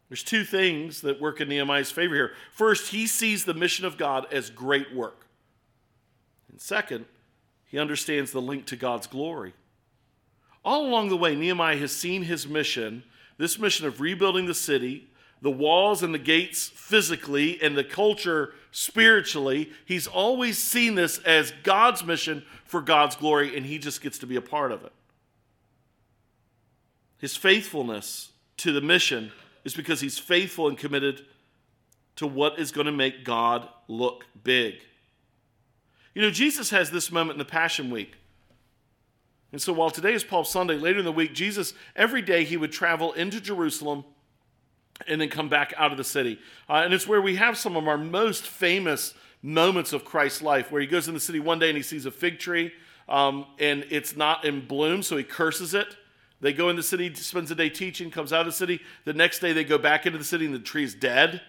[0.10, 2.32] There's two things that work in Nehemiah's favor here.
[2.52, 5.28] First, he sees the mission of God as great work.
[6.49, 7.06] And second,
[7.65, 9.54] he understands the link to God's glory.
[10.65, 13.04] All along the way, Nehemiah has seen his mission,
[13.38, 15.08] this mission of rebuilding the city,
[15.41, 19.71] the walls and the gates physically, and the culture spiritually.
[19.86, 24.28] He's always seen this as God's mission for God's glory, and he just gets to
[24.28, 24.91] be a part of it.
[27.17, 29.32] His faithfulness to the mission
[29.63, 31.25] is because he's faithful and committed
[32.15, 34.75] to what is going to make God look big.
[36.13, 38.15] You know, Jesus has this moment in the Passion Week.
[39.52, 42.58] And so while today is Palm Sunday, later in the week, Jesus, every day he
[42.58, 44.04] would travel into Jerusalem
[45.07, 46.39] and then come back out of the city.
[46.69, 50.71] Uh, and it's where we have some of our most famous moments of Christ's life
[50.71, 52.71] where he goes in the city one day and he sees a fig tree
[53.07, 55.97] um, and it's not in bloom, so he curses it.
[56.41, 58.79] They go in the city, spends a day teaching, comes out of the city.
[59.03, 61.41] The next day they go back into the city and the tree is dead.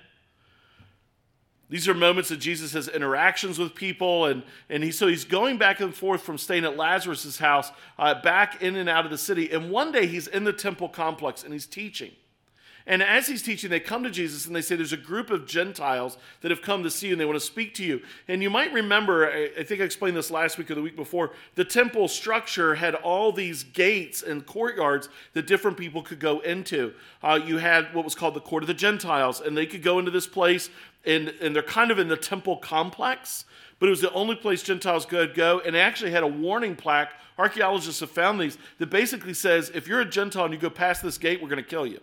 [1.69, 5.57] These are moments that Jesus has interactions with people, and, and he, so he's going
[5.57, 9.19] back and forth from staying at Lazarus' house uh, back in and out of the
[9.19, 9.53] city.
[9.53, 12.11] And one day he's in the temple complex and he's teaching.
[12.87, 15.47] And as he's teaching, they come to Jesus and they say, There's a group of
[15.47, 18.01] Gentiles that have come to see you and they want to speak to you.
[18.29, 21.33] And you might remember, I think I explained this last week or the week before,
[21.55, 26.95] the temple structure had all these gates and courtyards that different people could go into.
[27.23, 29.99] Uh, you had what was called the court of the Gentiles, and they could go
[29.99, 30.71] into this place,
[31.05, 33.45] and, and they're kind of in the temple complex
[33.81, 35.61] but it was the only place Gentiles could go.
[35.65, 37.13] And they actually had a warning plaque.
[37.39, 41.03] Archaeologists have found these that basically says if you're a Gentile and you go past
[41.03, 41.99] this gate, we're going to kill you.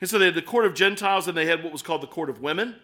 [0.00, 2.06] And so they had the court of Gentiles and they had what was called the
[2.06, 2.76] court of women.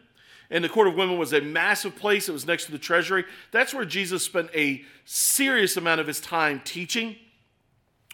[0.50, 2.28] And the court of women was a massive place.
[2.28, 3.24] It was next to the treasury.
[3.52, 7.16] That's where Jesus spent a serious amount of his time teaching.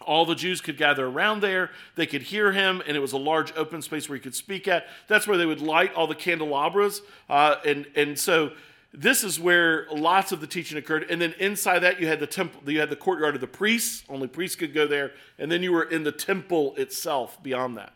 [0.02, 1.70] All the Jews could gather around there.
[1.94, 4.68] They could hear him, and it was a large open space where he could speak
[4.68, 4.86] at.
[5.08, 7.00] That's where they would light all the candelabras.
[7.30, 8.52] Uh, and, and so
[8.92, 11.06] this is where lots of the teaching occurred.
[11.10, 14.04] And then inside that, you had the temple, you had the courtyard of the priests.
[14.10, 15.12] Only priests could go there.
[15.38, 17.94] And then you were in the temple itself beyond that.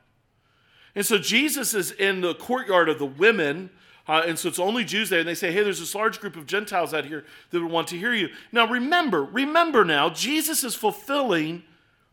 [0.95, 3.71] And so Jesus is in the courtyard of the women.
[4.09, 5.21] Uh, and so it's only Jews there.
[5.21, 7.89] And they say, hey, there's this large group of Gentiles out here that would want
[7.89, 8.29] to hear you.
[8.51, 11.63] Now remember, remember now, Jesus is fulfilling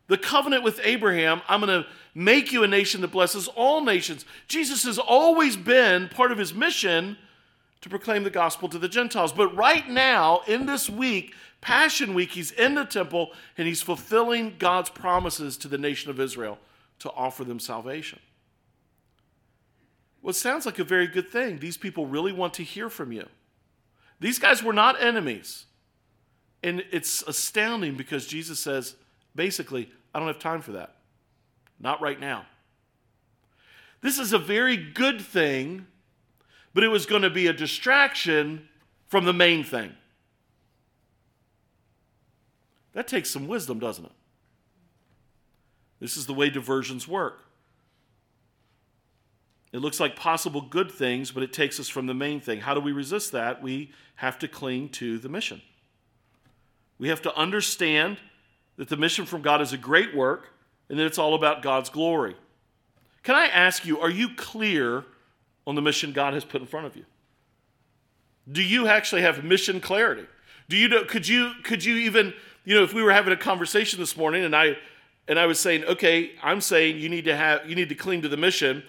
[0.06, 1.42] the covenant with Abraham.
[1.48, 4.24] I'm going to make you a nation that blesses all nations.
[4.48, 7.16] Jesus has always been part of his mission
[7.80, 9.32] to proclaim the gospel to the Gentiles.
[9.32, 14.56] But right now, in this week, Passion Week, he's in the temple and he's fulfilling
[14.58, 16.58] God's promises to the nation of Israel
[17.00, 18.18] to offer them salvation.
[20.22, 21.58] Well, it sounds like a very good thing.
[21.58, 23.26] These people really want to hear from you.
[24.20, 25.66] These guys were not enemies.
[26.62, 28.96] And it's astounding because Jesus says,
[29.34, 30.96] basically, I don't have time for that.
[31.78, 32.46] Not right now.
[34.00, 35.86] This is a very good thing
[36.78, 38.68] but it was going to be a distraction
[39.08, 39.92] from the main thing.
[42.92, 44.12] That takes some wisdom, doesn't it?
[45.98, 47.44] This is the way diversions work.
[49.78, 52.62] It looks like possible good things, but it takes us from the main thing.
[52.62, 53.62] How do we resist that?
[53.62, 55.62] We have to cling to the mission.
[56.98, 58.18] We have to understand
[58.76, 60.48] that the mission from God is a great work
[60.88, 62.34] and that it's all about God's glory.
[63.22, 65.04] Can I ask you, are you clear
[65.64, 67.04] on the mission God has put in front of you?
[68.50, 70.26] Do you actually have mission clarity?
[70.68, 73.36] Do you know, could you could you even you know if we were having a
[73.36, 74.76] conversation this morning and I
[75.28, 78.22] and I was saying okay I'm saying you need to have you need to cling
[78.22, 78.82] to the mission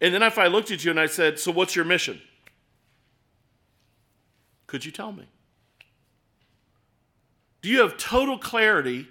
[0.00, 2.20] and then if I looked at you and I said so what's your mission
[4.66, 5.26] could you tell me
[7.62, 9.08] do you have total clarity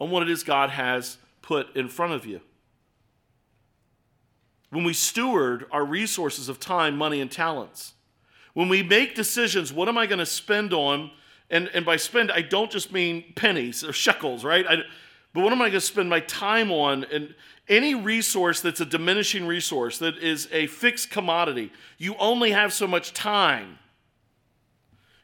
[0.00, 2.40] on what it is God has put in front of you
[4.70, 7.94] when we steward our resources of time, money, and talents.
[8.54, 11.10] When we make decisions, what am I going to spend on?
[11.50, 14.66] And, and by spend, I don't just mean pennies or shekels, right?
[14.68, 14.82] I,
[15.36, 17.04] but what am I going to spend my time on?
[17.12, 17.34] And
[17.68, 22.86] any resource that's a diminishing resource, that is a fixed commodity, you only have so
[22.86, 23.78] much time.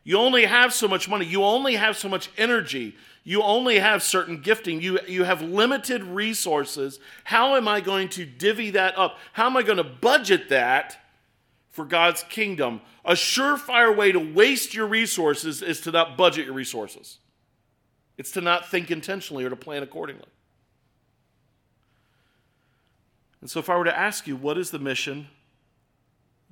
[0.04, 1.24] You only have so much money.
[1.24, 2.94] You only have so much energy.
[3.24, 4.82] You only have certain gifting.
[4.82, 7.00] You, you have limited resources.
[7.24, 9.16] How am I going to divvy that up?
[9.32, 11.02] How am I going to budget that
[11.70, 12.82] for God's kingdom?
[13.06, 17.16] A surefire way to waste your resources is to not budget your resources,
[18.18, 20.26] it's to not think intentionally or to plan accordingly.
[23.40, 25.26] And so, if I were to ask you, what is the mission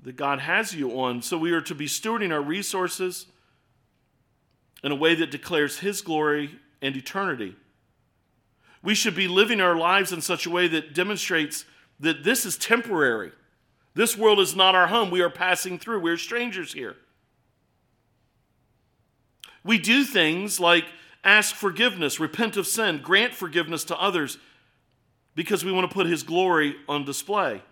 [0.03, 1.23] that God has you on?
[1.23, 3.27] So, we are to be stewarding our resources
[4.83, 7.55] in a way that declares His glory and eternity.
[8.83, 11.65] We should be living our lives in such a way that demonstrates
[12.01, 13.31] that this is temporary.
[13.95, 15.11] This world is not our home.
[15.11, 16.01] We are passing through.
[16.01, 16.97] We're strangers here.
[19.63, 20.87] We do things like
[21.25, 24.39] ask forgiveness, repent of sin, grant forgiveness to others
[25.35, 27.63] because we want to put His glory on display.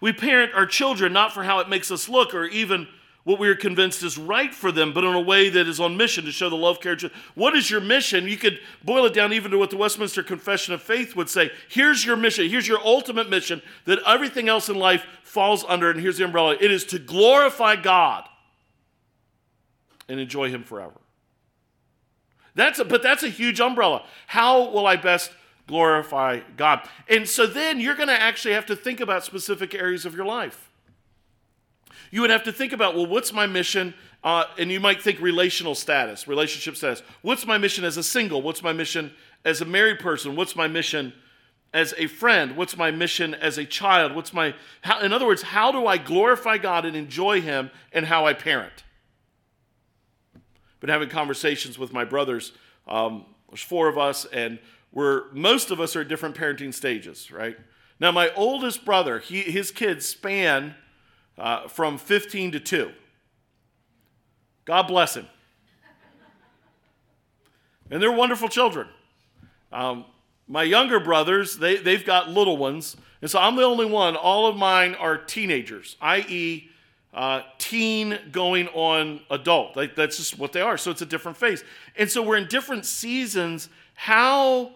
[0.00, 2.88] We parent our children not for how it makes us look or even
[3.24, 5.96] what we are convinced is right for them, but in a way that is on
[5.96, 6.96] mission to show the love, care.
[7.36, 8.26] What is your mission?
[8.26, 11.52] You could boil it down even to what the Westminster Confession of Faith would say.
[11.68, 12.48] Here's your mission.
[12.48, 16.56] Here's your ultimate mission that everything else in life falls under, and here's the umbrella
[16.60, 18.24] it is to glorify God
[20.08, 21.00] and enjoy Him forever.
[22.54, 24.04] That's a, but that's a huge umbrella.
[24.26, 25.32] How will I best
[25.66, 26.86] glorify God?
[27.08, 30.26] And so then you're going to actually have to think about specific areas of your
[30.26, 30.68] life
[32.12, 33.94] you would have to think about, well, what's my mission?
[34.22, 37.02] Uh, and you might think relational status, relationship status.
[37.22, 38.42] What's my mission as a single?
[38.42, 39.12] What's my mission
[39.44, 40.36] as a married person?
[40.36, 41.12] What's my mission
[41.72, 42.56] as a friend?
[42.56, 44.14] What's my mission as a child?
[44.14, 48.06] What's my, how, in other words, how do I glorify God and enjoy Him and
[48.06, 48.84] how I parent?
[50.82, 52.50] Been having conversations with my brothers.
[52.88, 54.58] Um, there's four of us, and
[54.90, 57.56] we're most of us are at different parenting stages, right?
[58.00, 60.74] Now, my oldest brother, he, his kids span
[61.38, 62.90] uh, from 15 to 2.
[64.64, 65.28] God bless him.
[67.92, 68.88] And they're wonderful children.
[69.70, 70.04] Um,
[70.48, 72.96] my younger brothers, they, they've got little ones.
[73.20, 74.16] And so I'm the only one.
[74.16, 76.71] All of mine are teenagers, i.e.,
[77.14, 79.76] uh, teen going on adult.
[79.76, 80.78] Like, that's just what they are.
[80.78, 81.62] So it's a different phase.
[81.96, 83.68] And so we're in different seasons.
[83.94, 84.72] How,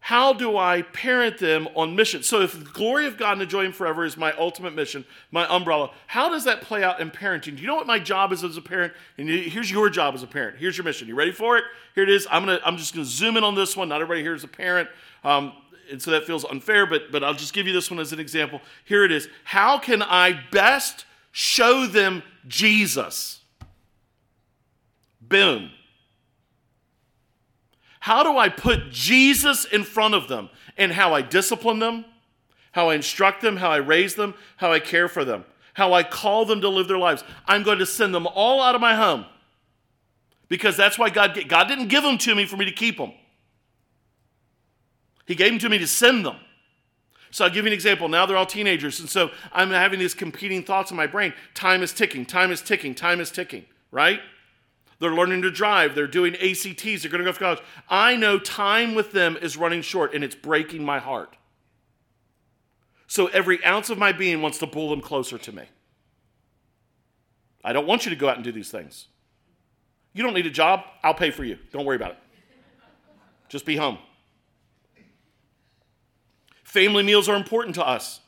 [0.00, 2.22] how do I parent them on mission?
[2.22, 5.46] So, if the glory of God and enjoy Him forever is my ultimate mission, my
[5.54, 7.56] umbrella, how does that play out in parenting?
[7.56, 8.94] Do you know what my job is as a parent?
[9.18, 10.56] And here's your job as a parent.
[10.56, 11.06] Here's your mission.
[11.06, 11.64] You ready for it?
[11.94, 12.26] Here it is.
[12.30, 12.60] I'm gonna.
[12.64, 13.90] I'm just gonna zoom in on this one.
[13.90, 14.88] Not everybody here is a parent,
[15.22, 15.52] um,
[15.90, 16.86] and so that feels unfair.
[16.86, 18.62] But but I'll just give you this one as an example.
[18.86, 19.28] Here it is.
[19.44, 23.40] How can I best show them Jesus?
[25.20, 25.70] Boom.
[28.00, 32.04] How do I put Jesus in front of them and how I discipline them,
[32.72, 36.02] how I instruct them, how I raise them, how I care for them, how I
[36.02, 37.24] call them to live their lives?
[37.46, 39.24] I'm going to send them all out of my home
[40.48, 43.12] because that's why God, God didn't give them to me for me to keep them.
[45.24, 46.36] He gave them to me to send them.
[47.32, 48.08] So I'll give you an example.
[48.08, 51.32] Now they're all teenagers, and so I'm having these competing thoughts in my brain.
[51.54, 54.20] Time is ticking, time is ticking, time is ticking, right?
[55.00, 55.96] They're learning to drive.
[55.96, 57.02] They're doing ACTs.
[57.02, 57.58] They're going to go to college.
[57.88, 61.34] I know time with them is running short and it's breaking my heart.
[63.08, 65.64] So every ounce of my being wants to pull them closer to me.
[67.64, 69.08] I don't want you to go out and do these things.
[70.12, 70.84] You don't need a job.
[71.02, 71.58] I'll pay for you.
[71.72, 72.18] Don't worry about it.
[73.48, 73.98] Just be home.
[76.72, 78.20] Family meals are important to us.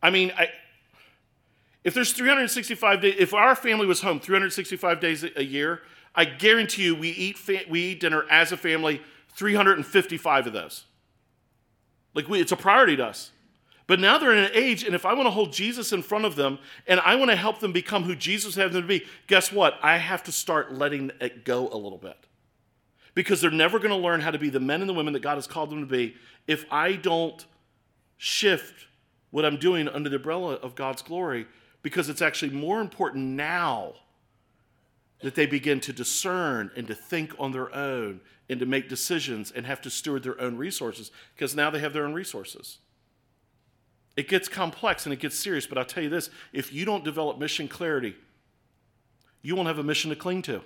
[0.00, 0.50] I mean, I,
[1.82, 5.82] if there's 365 days, if our family was home 365 days a year,
[6.14, 10.84] I guarantee you, we eat, fa- we eat dinner as a family 355 of those.
[12.14, 13.32] Like, we, it's a priority to us.
[13.88, 16.24] But now they're in an age, and if I want to hold Jesus in front
[16.24, 19.04] of them and I want to help them become who Jesus has them to be,
[19.26, 19.80] guess what?
[19.82, 22.18] I have to start letting it go a little bit.
[23.16, 25.22] Because they're never going to learn how to be the men and the women that
[25.22, 26.14] God has called them to be
[26.46, 27.44] if I don't
[28.22, 28.86] shift
[29.30, 31.46] what I'm doing under the umbrella of God's glory,
[31.80, 33.94] because it's actually more important now
[35.22, 39.50] that they begin to discern and to think on their own and to make decisions
[39.50, 42.78] and have to steward their own resources because now they have their own resources.
[44.18, 47.04] It gets complex and it gets serious, but I'll tell you this if you don't
[47.04, 48.16] develop mission clarity,
[49.40, 50.60] you won't have a mission to cling to.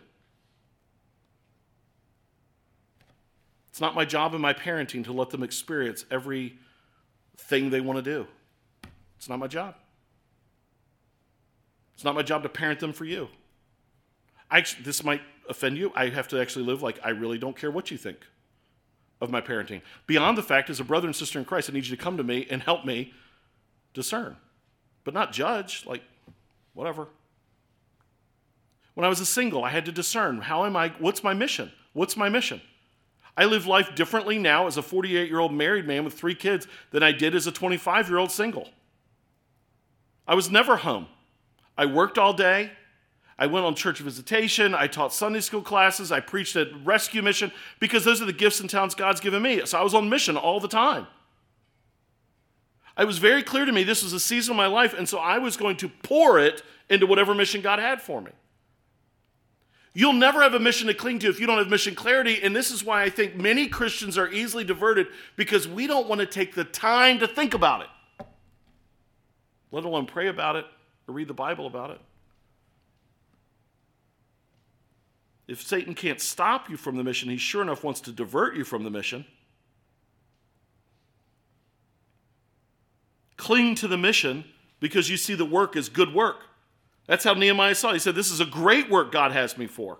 [3.69, 6.59] It's not my job in my parenting to let them experience every
[7.37, 8.27] thing they want to do.
[9.17, 9.75] It's not my job.
[11.95, 13.29] It's not my job to parent them for you.
[14.51, 15.93] I, this might offend you.
[15.95, 18.19] I have to actually live like I really don't care what you think
[19.21, 19.81] of my parenting.
[20.07, 22.17] Beyond the fact, as a brother and sister in Christ, I need you to come
[22.17, 23.13] to me and help me
[23.95, 24.37] discern,
[25.05, 26.03] but not judge, like,
[26.75, 27.09] whatever.
[28.95, 31.73] When I was a single, I had to discern how am I, what's my mission?
[31.93, 32.61] What's my mission?
[33.37, 36.67] I live life differently now as a 48 year old married man with three kids
[36.91, 38.69] than I did as a 25 year old single.
[40.27, 41.07] I was never home.
[41.77, 42.71] I worked all day.
[43.37, 44.75] I went on church visitation.
[44.75, 46.13] I taught Sunday school classes.
[46.13, 49.67] I preached at rescue mission because those are the gifts and talents God's given me.
[49.67, 51.09] So I was on mission all the time.
[52.97, 55.19] It was very clear to me this was a season of my life, and so
[55.19, 58.31] I was going to pour it into whatever mission God had for me.
[59.97, 62.55] You'll never have a mission to cling to if you don't have mission clarity, and
[62.55, 66.27] this is why I think many Christians are easily diverted because we don't want to
[66.27, 68.27] take the time to think about it,
[69.71, 70.67] let alone pray about it
[71.07, 72.01] or read the Bible about it.
[75.47, 78.65] If Satan can't stop you from the mission, he sure enough wants to divert you
[78.65, 79.25] from the mission.
[83.37, 84.45] Cling to the mission
[84.81, 86.39] because you see the work as good work.
[87.07, 87.95] That's how Nehemiah saw it.
[87.95, 89.99] He said, This is a great work God has me for.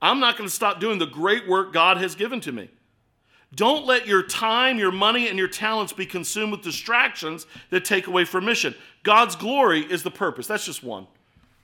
[0.00, 2.70] I'm not going to stop doing the great work God has given to me.
[3.54, 8.06] Don't let your time, your money, and your talents be consumed with distractions that take
[8.06, 8.74] away from mission.
[9.02, 10.46] God's glory is the purpose.
[10.46, 11.06] That's just one.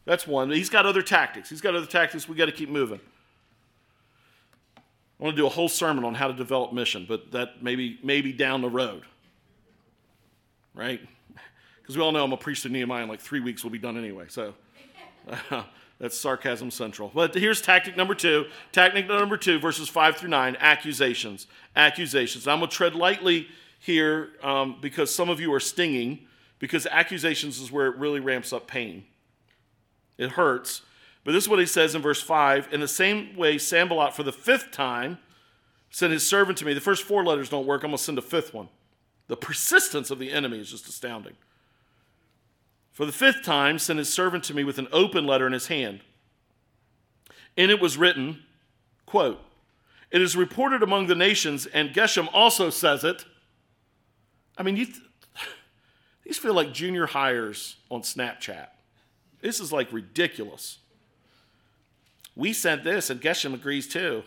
[0.04, 0.50] That's one.
[0.50, 1.50] He's got other tactics.
[1.50, 2.28] He's got other tactics.
[2.28, 3.00] We got to keep moving.
[4.76, 7.98] I want to do a whole sermon on how to develop mission, but that maybe
[8.02, 9.04] maybe down the road.
[10.74, 11.00] Right?
[11.82, 13.64] Because we all know I'm a priest of Nehemiah in like three weeks.
[13.64, 14.26] We'll be done anyway.
[14.28, 14.54] So
[15.50, 15.64] uh,
[15.98, 17.10] that's sarcasm central.
[17.12, 18.46] But here's tactic number two.
[18.70, 21.46] Tactic number two, verses five through nine: accusations.
[21.74, 22.46] Accusations.
[22.46, 26.26] I'm going to tread lightly here um, because some of you are stinging.
[26.58, 29.02] Because accusations is where it really ramps up pain.
[30.16, 30.82] It hurts.
[31.24, 32.68] But this is what he says in verse 5.
[32.72, 35.18] In the same way, Sanballat, for the fifth time,
[35.90, 36.72] sent his servant to me.
[36.72, 37.82] The first four letters don't work.
[37.82, 38.68] I'm going to send a fifth one.
[39.26, 41.34] The persistence of the enemy is just astounding.
[42.92, 45.68] For the fifth time, sent his servant to me with an open letter in his
[45.68, 46.00] hand.
[47.56, 48.42] In it was written,
[49.06, 49.40] quote,
[50.10, 53.24] It is reported among the nations, and Geshem also says it.
[54.58, 55.00] I mean, th-
[56.24, 58.68] these feel like junior hires on Snapchat.
[59.40, 60.78] This is like ridiculous.
[62.36, 64.22] We sent this, and Geshem agrees too.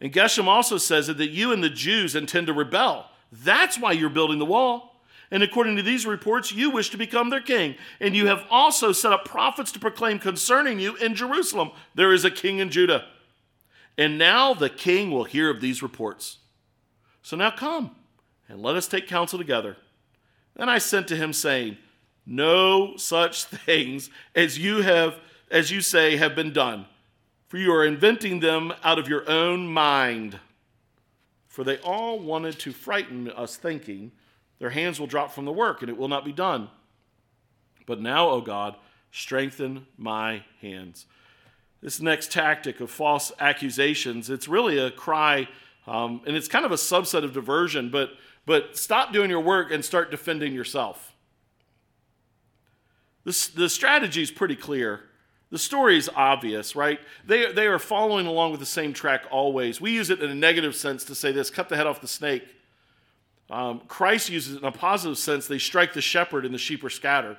[0.00, 3.06] And Geshem also says that you and the Jews intend to rebel.
[3.30, 4.91] That's why you're building the wall.
[5.32, 7.76] And according to these reports, you wish to become their king.
[8.00, 12.26] And you have also set up prophets to proclaim concerning you in Jerusalem there is
[12.26, 13.06] a king in Judah.
[13.96, 16.38] And now the king will hear of these reports.
[17.22, 17.96] So now come
[18.46, 19.78] and let us take counsel together.
[20.54, 21.78] Then I sent to him, saying,
[22.26, 25.18] No such things as you have,
[25.50, 26.84] as you say, have been done,
[27.48, 30.38] for you are inventing them out of your own mind.
[31.48, 34.12] For they all wanted to frighten us, thinking,
[34.62, 36.70] Their hands will drop from the work, and it will not be done.
[37.84, 38.76] But now, O God,
[39.10, 41.06] strengthen my hands.
[41.80, 45.48] This next tactic of false accusations, it's really a cry,
[45.88, 48.10] um, and it's kind of a subset of diversion, but
[48.46, 51.12] but stop doing your work and start defending yourself.
[53.24, 55.00] This, the strategy is pretty clear.
[55.50, 57.00] The story is obvious, right?
[57.26, 59.80] They, they are following along with the same track always.
[59.80, 62.06] We use it in a negative sense to say this cut the head off the
[62.06, 62.44] snake.
[63.52, 65.46] Um, Christ uses it in a positive sense.
[65.46, 67.36] They strike the shepherd and the sheep are scattered.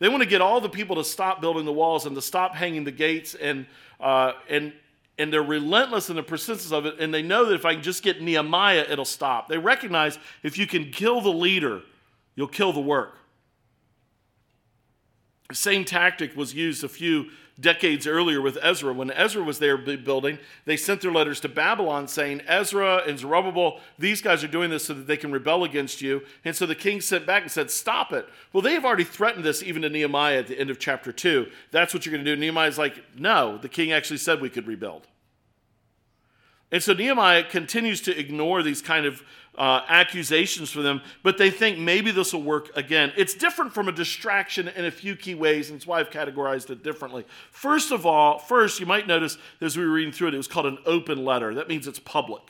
[0.00, 2.56] They want to get all the people to stop building the walls and to stop
[2.56, 3.66] hanging the gates and,
[4.00, 4.72] uh, and,
[5.16, 7.82] and they're relentless in the persistence of it, and they know that if I can
[7.84, 9.48] just get Nehemiah, it'll stop.
[9.48, 11.82] They recognize if you can kill the leader,
[12.34, 13.18] you'll kill the work.
[15.48, 17.30] The same tactic was used a few
[17.60, 18.92] decades earlier with Ezra.
[18.92, 23.80] When Ezra was there building, they sent their letters to Babylon saying, Ezra and Zerubbabel,
[23.98, 26.22] these guys are doing this so that they can rebel against you.
[26.44, 28.28] And so the king sent back and said, Stop it.
[28.52, 31.46] Well, they have already threatened this even to Nehemiah at the end of chapter 2.
[31.70, 32.40] That's what you're going to do.
[32.40, 35.06] Nehemiah's like, No, the king actually said we could rebuild.
[36.70, 39.22] And so Nehemiah continues to ignore these kind of
[39.56, 43.12] uh, accusations for them, but they think maybe this will work again.
[43.16, 46.70] It's different from a distraction in a few key ways, and that's why I've categorized
[46.70, 47.24] it differently.
[47.50, 50.46] First of all, first, you might notice as we were reading through it, it was
[50.46, 51.54] called an open letter.
[51.54, 52.42] That means it's public.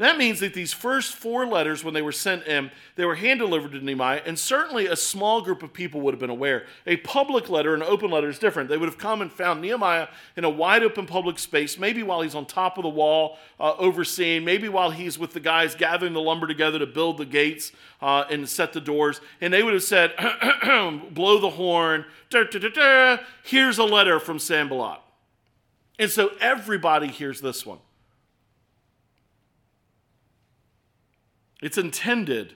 [0.00, 3.38] That means that these first four letters, when they were sent in, they were hand
[3.38, 6.64] delivered to Nehemiah, and certainly a small group of people would have been aware.
[6.86, 8.70] A public letter, an open letter is different.
[8.70, 12.22] They would have come and found Nehemiah in a wide open public space, maybe while
[12.22, 16.14] he's on top of the wall uh, overseeing, maybe while he's with the guys gathering
[16.14, 17.70] the lumber together to build the gates
[18.00, 19.20] uh, and set the doors.
[19.42, 20.14] And they would have said,
[21.12, 22.06] blow the horn,
[23.42, 25.00] here's a letter from Sanballat.
[25.98, 27.80] And so everybody hears this one.
[31.62, 32.54] It's intended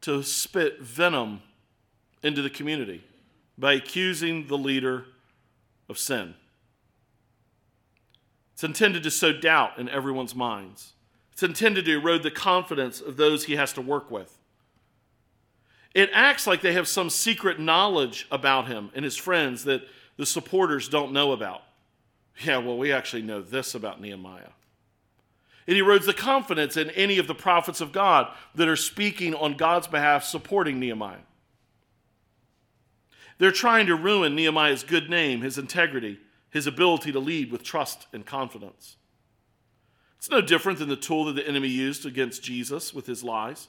[0.00, 1.42] to spit venom
[2.22, 3.02] into the community
[3.56, 5.06] by accusing the leader
[5.88, 6.34] of sin.
[8.52, 10.92] It's intended to sow doubt in everyone's minds.
[11.32, 14.38] It's intended to erode the confidence of those he has to work with.
[15.94, 19.82] It acts like they have some secret knowledge about him and his friends that
[20.16, 21.62] the supporters don't know about.
[22.44, 24.50] Yeah, well, we actually know this about Nehemiah.
[25.66, 29.56] It erodes the confidence in any of the prophets of God that are speaking on
[29.56, 31.18] God's behalf, supporting Nehemiah.
[33.38, 38.06] They're trying to ruin Nehemiah's good name, his integrity, his ability to lead with trust
[38.12, 38.96] and confidence.
[40.18, 43.68] It's no different than the tool that the enemy used against Jesus with his lies.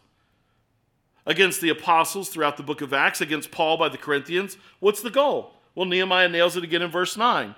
[1.25, 4.57] Against the apostles throughout the book of Acts, against Paul by the Corinthians.
[4.79, 5.53] What's the goal?
[5.73, 7.55] Well, Nehemiah nails it again in verse 9.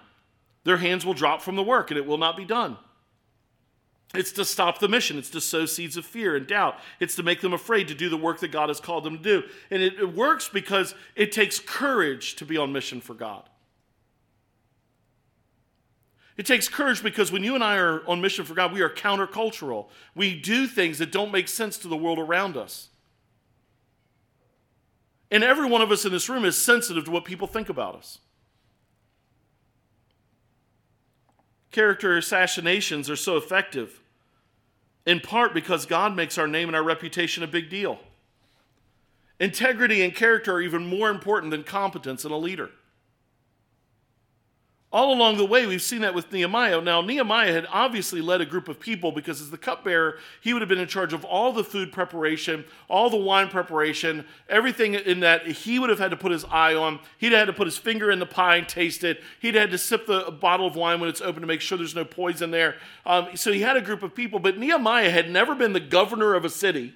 [0.63, 2.77] Their hands will drop from the work and it will not be done.
[4.13, 5.17] It's to stop the mission.
[5.17, 6.79] It's to sow seeds of fear and doubt.
[6.99, 9.23] It's to make them afraid to do the work that God has called them to
[9.23, 9.43] do.
[9.69, 13.43] And it, it, works because it takes courage to be on mission for God.
[16.37, 18.89] It takes courage because when you and I are on mission for God, we are
[18.89, 19.87] countercultural.
[20.15, 22.89] We do things that don't make sense to the world around us.
[25.29, 27.95] And every one of us in this room is sensitive to what people think about
[27.95, 28.19] us.
[31.77, 34.01] Character assassinations are so effective,
[35.05, 37.99] in part because God makes our name and our reputation a big deal.
[39.39, 42.71] Integrity and character are even more important than competence in a leader.
[44.89, 46.79] All along the way, we've seen that with Nehemiah.
[46.79, 50.61] Now, Nehemiah had obviously led a group of people because, as the cupbearer, he would
[50.61, 55.19] have been in charge of all the food preparation, all the wine preparation, everything in
[55.19, 56.99] that he would have had to put his eye on.
[57.17, 59.21] He'd had to put his finger in the pie and taste it.
[59.41, 61.93] He'd had to sip the bottle of wine when it's open to make sure there's
[61.93, 62.77] no poison there.
[63.05, 66.33] Um, so he had a group of people, but Nehemiah had never been the governor
[66.33, 66.93] of a city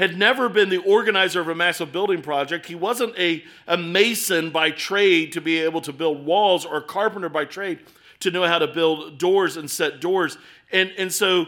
[0.00, 2.64] had never been the organizer of a massive building project.
[2.64, 6.82] He wasn't a, a mason by trade to be able to build walls or a
[6.82, 7.80] carpenter by trade
[8.20, 10.38] to know how to build doors and set doors.
[10.72, 11.44] And, and so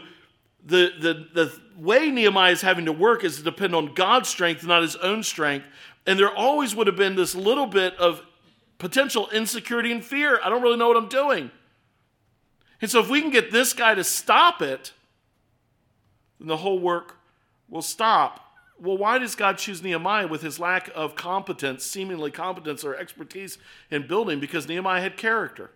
[0.63, 4.63] the, the, the way Nehemiah is having to work is to depend on God's strength,
[4.63, 5.65] not his own strength.
[6.05, 8.21] And there always would have been this little bit of
[8.77, 10.39] potential insecurity and fear.
[10.43, 11.49] I don't really know what I'm doing.
[12.81, 14.91] And so, if we can get this guy to stop it,
[16.37, 17.15] then the whole work
[17.73, 18.39] will stop.
[18.79, 23.57] Well, why does God choose Nehemiah with his lack of competence, seemingly competence or expertise
[23.89, 24.39] in building?
[24.39, 25.71] Because Nehemiah had character.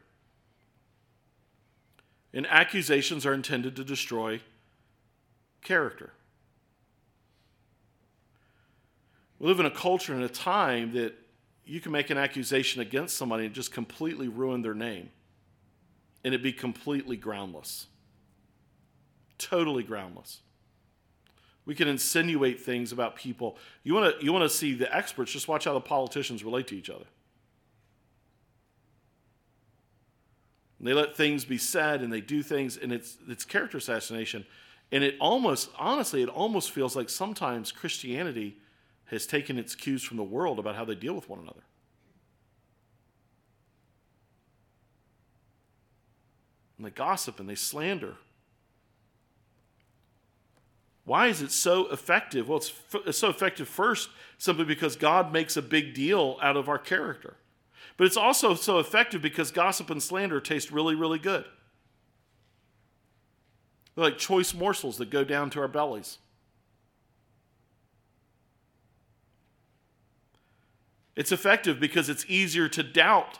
[2.33, 4.41] And accusations are intended to destroy
[5.63, 6.11] character.
[9.39, 11.15] We live in a culture and a time that
[11.65, 15.09] you can make an accusation against somebody and just completely ruin their name.
[16.23, 17.87] And it be completely groundless.
[19.37, 20.41] Totally groundless.
[21.67, 23.57] We can insinuate things about people.
[23.83, 26.65] You want to you want to see the experts, just watch how the politicians relate
[26.67, 27.05] to each other.
[30.79, 34.45] And they let things be said and they do things, and it's, it's character assassination.
[34.93, 38.57] And it almost, honestly, it almost feels like sometimes Christianity
[39.05, 41.63] has taken its cues from the world about how they deal with one another.
[46.77, 48.15] And they gossip and they slander.
[51.07, 52.49] Why is it so effective?
[52.49, 56.57] Well, it's, f- it's so effective first simply because God makes a big deal out
[56.57, 57.37] of our character.
[57.95, 61.45] But it's also so effective because gossip and slander taste really, really good.
[63.95, 66.17] They're like choice morsels that go down to our bellies.
[71.15, 73.39] It's effective because it's easier to doubt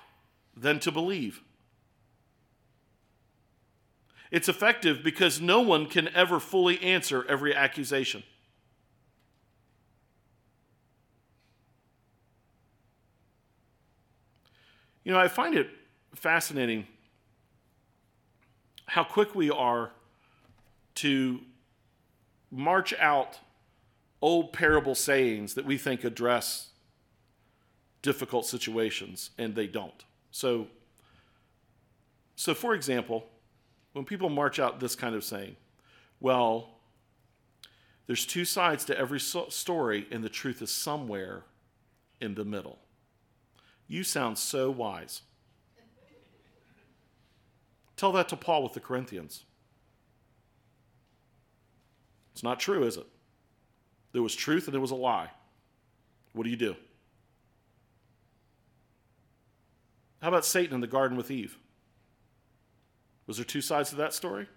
[0.55, 1.41] than to believe.
[4.31, 8.23] It's effective because no one can ever fully answer every accusation.
[15.03, 15.69] You know, I find it
[16.15, 16.85] fascinating
[18.87, 19.91] how quick we are
[20.95, 21.39] to
[22.51, 23.39] march out
[24.21, 26.71] old parable sayings that we think address
[28.01, 30.03] difficult situations, and they don't.
[30.31, 30.67] So,
[32.35, 33.27] so for example,
[33.93, 35.55] when people march out this kind of saying,
[36.19, 36.69] well,
[38.05, 41.43] there's two sides to every story, and the truth is somewhere
[42.21, 42.79] in the middle.
[43.87, 45.21] You sound so wise.
[47.95, 49.43] Tell that to Paul with the Corinthians.
[52.33, 53.07] It's not true, is it?
[54.13, 55.31] There was truth and there was a lie.
[56.33, 56.75] What do you do?
[60.21, 61.57] How about Satan in the garden with Eve?
[63.27, 64.47] Was there two sides to that story?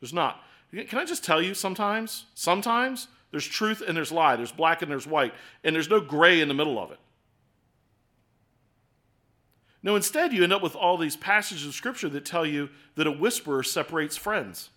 [0.00, 0.42] There's not.
[0.70, 4.90] Can I just tell you sometimes, sometimes there's truth and there's lie, there's black and
[4.90, 5.34] there's white,
[5.64, 6.98] and there's no gray in the middle of it.
[9.82, 13.06] No, instead, you end up with all these passages of Scripture that tell you that
[13.06, 14.70] a whisperer separates friends.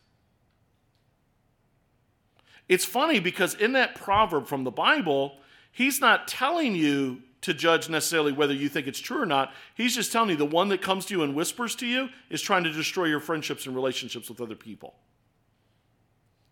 [2.70, 5.38] It's funny because in that proverb from the Bible,
[5.72, 9.54] he's not telling you to judge necessarily whether you think it's true or not.
[9.76, 12.42] He's just telling you the one that comes to you and whispers to you is
[12.42, 14.96] trying to destroy your friendships and relationships with other people.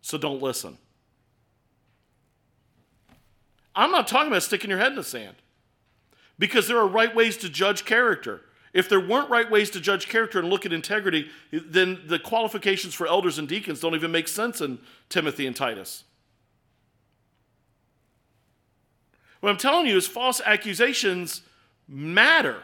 [0.02, 0.78] So don't listen.
[3.76, 5.36] I'm not talking about sticking your head in the sand
[6.40, 8.42] because there are right ways to judge character.
[8.74, 12.94] If there weren't right ways to judge character and look at integrity, then the qualifications
[12.94, 14.80] for elders and deacons don't even make sense in
[15.10, 16.04] Timothy and Titus.
[19.40, 21.42] What I'm telling you is false accusations
[21.88, 22.64] matter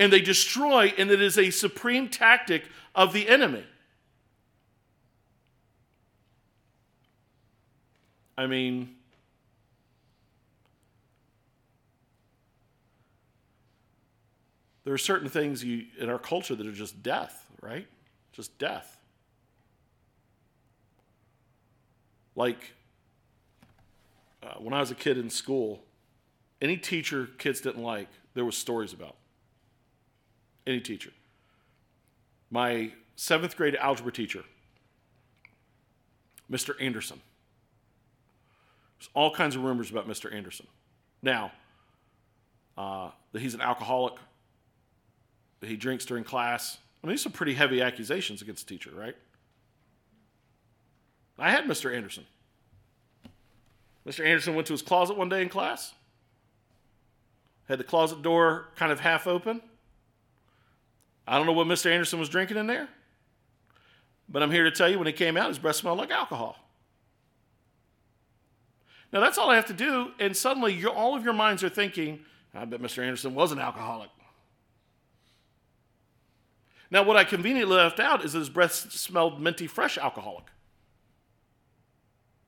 [0.00, 3.64] and they destroy, and it is a supreme tactic of the enemy.
[8.38, 8.96] I mean,
[14.84, 17.86] there are certain things you, in our culture that are just death, right?
[18.32, 18.96] Just death.
[22.34, 22.72] Like
[24.42, 25.82] uh, when I was a kid in school,
[26.60, 29.16] any teacher kids didn't like, there was stories about.
[30.66, 31.10] Any teacher.
[32.50, 34.44] My seventh grade algebra teacher,
[36.50, 36.74] Mr.
[36.80, 37.20] Anderson.
[38.98, 40.32] There's all kinds of rumors about Mr.
[40.34, 40.66] Anderson.
[41.22, 41.52] Now,
[42.76, 44.14] uh, that he's an alcoholic,
[45.60, 46.78] that he drinks during class.
[47.02, 49.16] I mean, these are pretty heavy accusations against the teacher, right?
[51.38, 51.94] I had Mr.
[51.94, 52.26] Anderson.
[54.06, 54.24] Mr.
[54.24, 55.94] Anderson went to his closet one day in class,
[57.70, 59.62] had the closet door kind of half open.
[61.26, 61.90] I don't know what Mr.
[61.90, 62.88] Anderson was drinking in there,
[64.28, 66.56] but I'm here to tell you when he came out, his breath smelled like alcohol.
[69.12, 72.20] Now, that's all I have to do, and suddenly all of your minds are thinking,
[72.52, 73.04] I bet Mr.
[73.04, 74.10] Anderson was an alcoholic.
[76.90, 80.46] Now, what I conveniently left out is that his breath smelled minty fresh alcoholic.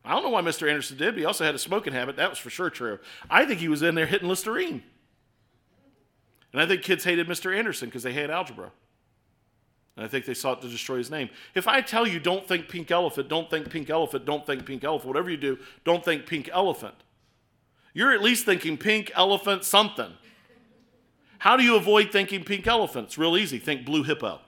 [0.05, 0.69] I don't know why Mr.
[0.69, 2.17] Anderson did, but he also had a smoking habit.
[2.17, 2.99] That was for sure true.
[3.31, 4.83] I think he was in there hitting Listerine.
[6.53, 7.57] And I think kids hated Mr.
[7.57, 8.71] Anderson because they hate algebra.
[9.97, 11.29] And I think they sought to destroy his name.
[11.55, 14.85] If I tell you, don't think pink elephant, don't think pink elephant, don't think pink
[14.85, 16.95] elephant, whatever you do, don't think pink elephant,
[17.95, 20.13] you're at least thinking pink elephant something.
[21.39, 23.09] How do you avoid thinking pink elephant?
[23.09, 23.59] It's real easy.
[23.59, 24.41] Think blue hippo.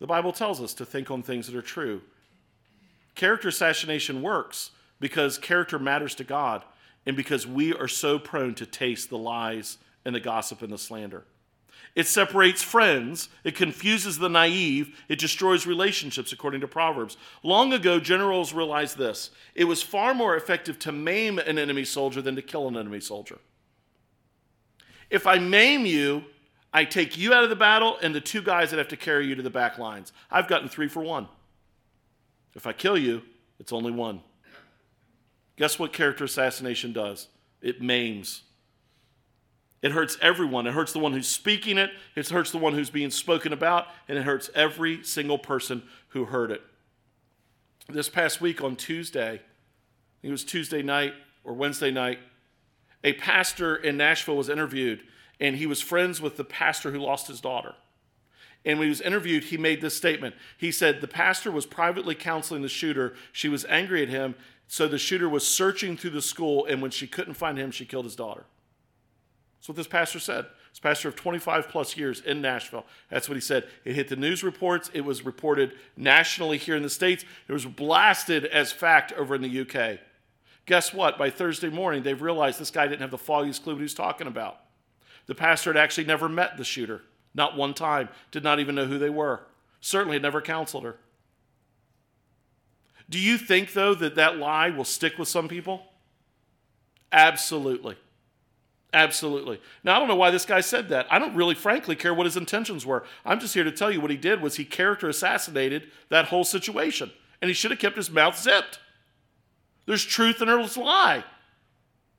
[0.00, 2.02] the Bible tells us to think on things that are true.
[3.14, 6.62] Character assassination works because character matters to God
[7.06, 10.78] and because we are so prone to taste the lies and the gossip and the
[10.78, 11.24] slander.
[11.94, 13.28] It separates friends.
[13.44, 15.00] It confuses the naive.
[15.08, 17.16] It destroys relationships, according to Proverbs.
[17.42, 22.20] Long ago, generals realized this it was far more effective to maim an enemy soldier
[22.20, 23.38] than to kill an enemy soldier.
[25.08, 26.24] If I maim you,
[26.72, 29.26] I take you out of the battle and the two guys that have to carry
[29.26, 30.12] you to the back lines.
[30.30, 31.28] I've gotten three for one.
[32.54, 33.22] If I kill you,
[33.60, 34.22] it's only one.
[35.56, 37.28] Guess what character assassination does?
[37.62, 38.42] It maims.
[39.82, 40.66] It hurts everyone.
[40.66, 43.86] It hurts the one who's speaking it, it hurts the one who's being spoken about,
[44.08, 46.62] and it hurts every single person who heard it.
[47.88, 49.42] This past week on Tuesday,
[50.22, 51.12] it was Tuesday night
[51.44, 52.18] or Wednesday night,
[53.04, 55.02] a pastor in Nashville was interviewed,
[55.38, 57.74] and he was friends with the pastor who lost his daughter.
[58.64, 60.34] And when he was interviewed, he made this statement.
[60.56, 63.14] He said, The pastor was privately counseling the shooter.
[63.30, 64.34] She was angry at him,
[64.66, 67.84] so the shooter was searching through the school, and when she couldn't find him, she
[67.84, 68.44] killed his daughter.
[69.58, 70.46] That's what this pastor said.
[70.70, 72.84] This pastor of 25 plus years in Nashville.
[73.08, 73.68] That's what he said.
[73.84, 74.90] It hit the news reports.
[74.92, 77.24] It was reported nationally here in the States.
[77.46, 80.00] It was blasted as fact over in the UK.
[80.66, 81.16] Guess what?
[81.16, 83.94] By Thursday morning, they've realized this guy didn't have the foggiest clue what he was
[83.94, 84.60] talking about.
[85.26, 87.02] The pastor had actually never met the shooter,
[87.34, 89.46] not one time, did not even know who they were,
[89.80, 90.96] certainly had never counseled her.
[93.10, 95.82] Do you think, though, that that lie will stick with some people?
[97.12, 97.96] Absolutely.
[98.92, 99.60] Absolutely.
[99.82, 101.06] Now, I don't know why this guy said that.
[101.10, 103.04] I don't really, frankly, care what his intentions were.
[103.24, 106.44] I'm just here to tell you what he did was he character assassinated that whole
[106.44, 107.10] situation.
[107.42, 108.78] And he should have kept his mouth zipped.
[109.86, 111.24] There's truth in there's lie.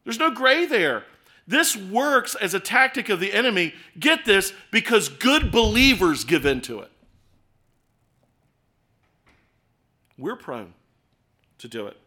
[0.04, 1.04] There's no gray there.
[1.48, 3.74] This works as a tactic of the enemy.
[3.98, 6.92] Get this, because good believers give into it.
[10.18, 10.74] We're prone
[11.60, 11.98] to do it.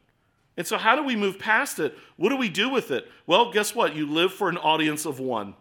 [0.57, 1.97] And so, how do we move past it?
[2.17, 3.09] What do we do with it?
[3.27, 3.95] Well, guess what?
[3.95, 5.55] You live for an audience of one.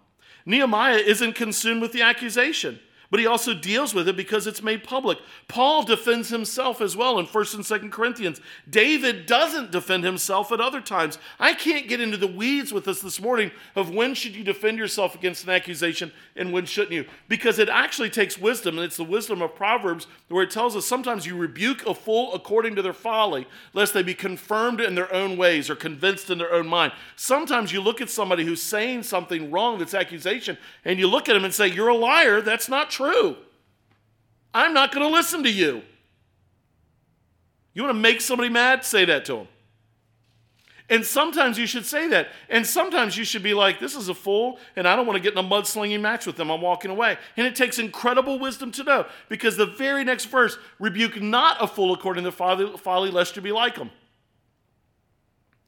[0.46, 2.80] Nehemiah isn't consumed with the accusation
[3.10, 5.18] but he also deals with it because it's made public.
[5.48, 8.42] Paul defends himself as well in 1st and 2nd Corinthians.
[8.70, 11.18] David doesn't defend himself at other times.
[11.40, 14.78] I can't get into the weeds with us this morning of when should you defend
[14.78, 17.06] yourself against an accusation and when shouldn't you?
[17.30, 20.86] Because it actually takes wisdom, and it's the wisdom of Proverbs where it tells us
[20.86, 25.12] sometimes you rebuke a fool according to their folly, lest they be confirmed in their
[25.14, 26.92] own ways or convinced in their own mind.
[27.16, 31.34] Sometimes you look at somebody who's saying something wrong that's accusation, and you look at
[31.34, 32.42] them and say, You're a liar.
[32.42, 33.38] That's not true true.
[34.54, 35.84] I'm not going to listen to you.
[37.74, 38.84] You want to make somebody mad?
[38.84, 39.48] Say that to them.
[40.90, 42.30] And sometimes you should say that.
[42.50, 45.22] And sometimes you should be like, this is a fool, and I don't want to
[45.22, 46.50] get in a mudslinging match with them.
[46.50, 47.18] I'm walking away.
[47.36, 51.68] And it takes incredible wisdom to know because the very next verse rebuke not a
[51.68, 53.92] fool according to folly, folly lest you be like them.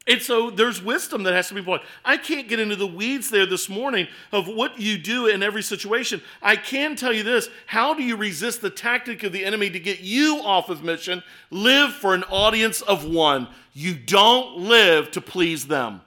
[0.07, 1.83] And so there's wisdom that has to be brought.
[2.03, 5.61] I can't get into the weeds there this morning of what you do in every
[5.61, 6.21] situation.
[6.41, 9.79] I can tell you this how do you resist the tactic of the enemy to
[9.79, 11.21] get you off of mission?
[11.51, 13.49] Live for an audience of one.
[13.73, 16.01] You don't live to please them.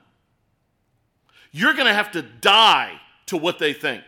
[1.52, 4.02] You're going to have to die to what they think.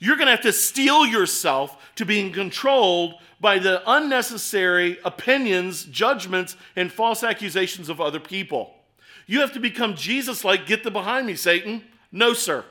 [0.00, 6.56] You're going to have to steel yourself to being controlled by the unnecessary opinions, judgments,
[6.76, 8.74] and false accusations of other people.
[9.26, 11.84] You have to become Jesus like, get the behind me, Satan.
[12.10, 12.64] No, sir.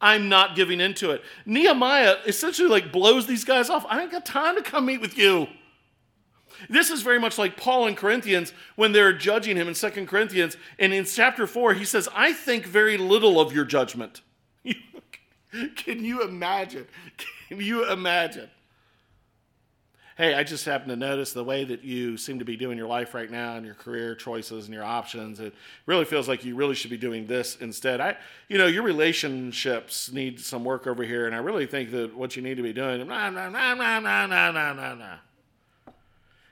[0.00, 1.22] I'm not giving into it.
[1.46, 3.86] Nehemiah essentially like blows these guys off.
[3.88, 5.46] I ain't got time to come meet with you.
[6.68, 10.56] This is very much like Paul in Corinthians when they're judging him in Second Corinthians.
[10.78, 14.22] And in chapter 4, he says, I think very little of your judgment.
[15.76, 16.86] Can you imagine?
[17.48, 18.48] Can you imagine?
[20.18, 22.86] Hey, I just happen to notice the way that you seem to be doing your
[22.86, 25.40] life right now and your career choices and your options.
[25.40, 25.54] It
[25.86, 27.98] really feels like you really should be doing this instead.
[28.00, 28.16] I,
[28.48, 32.36] you know, your relationships need some work over here, and I really think that what
[32.36, 33.06] you need to be doing.
[33.06, 35.16] Nah, nah, nah, nah, nah, nah, nah, nah.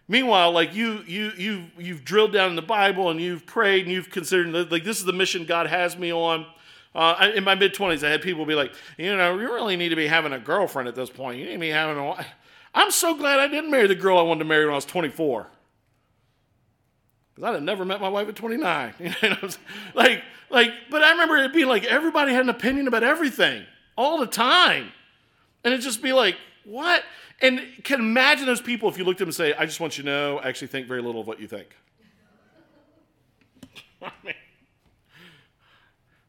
[0.09, 3.93] Meanwhile, like you, you, you, you've drilled down in the Bible and you've prayed and
[3.93, 6.47] you've considered like this is the mission God has me on
[6.95, 9.91] uh, in my mid twenties, I had people be like, you know, you really need
[9.91, 11.39] to be having a girlfriend at this point.
[11.39, 12.27] You need to be having a.
[12.75, 14.85] I'm so glad I didn't marry the girl I wanted to marry when I was
[14.85, 15.47] 24.
[17.35, 18.95] Because I'd have never met my wife at 29.
[19.23, 19.49] You know,
[19.95, 23.65] like, like, but I remember it being like everybody had an opinion about everything.
[23.97, 24.93] all the time.
[25.65, 27.03] And it'd just be like, what?
[27.41, 29.97] And can imagine those people if you looked at them and say, I just want
[29.99, 31.77] you to know, I actually think very little of what you think.
[34.03, 34.35] I mean,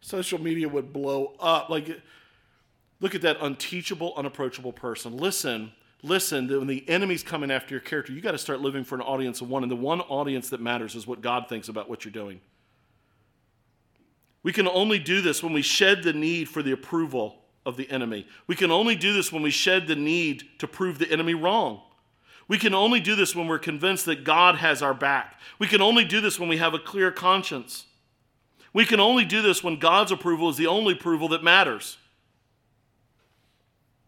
[0.01, 1.69] social media would blow up.
[1.69, 2.01] Like,
[2.99, 5.17] look at that unteachable, unapproachable person.
[5.17, 5.71] Listen,
[6.03, 9.01] listen, when the enemy's coming after your character, you got to start living for an
[9.01, 9.63] audience of one.
[9.63, 12.41] And the one audience that matters is what God thinks about what you're doing.
[14.43, 17.89] We can only do this when we shed the need for the approval of the
[17.91, 18.27] enemy.
[18.47, 21.81] We can only do this when we shed the need to prove the enemy wrong.
[22.47, 25.39] We can only do this when we're convinced that God has our back.
[25.59, 27.85] We can only do this when we have a clear conscience.
[28.73, 31.97] We can only do this when God's approval is the only approval that matters.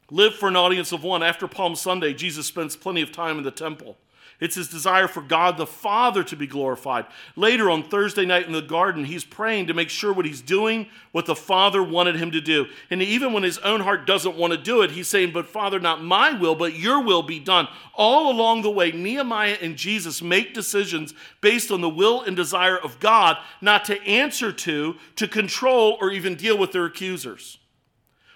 [0.09, 1.23] Live for an audience of one.
[1.23, 3.97] After Palm Sunday, Jesus spends plenty of time in the temple.
[4.43, 7.05] It's his desire for God the Father to be glorified.
[7.37, 10.87] Later on Thursday night in the garden, he's praying to make sure what he's doing,
[11.13, 12.65] what the Father wanted him to do.
[12.89, 15.79] And even when his own heart doesn't want to do it, he's saying, But Father,
[15.79, 17.69] not my will, but your will be done.
[17.93, 22.77] All along the way, Nehemiah and Jesus make decisions based on the will and desire
[22.77, 27.59] of God, not to answer to, to control, or even deal with their accusers.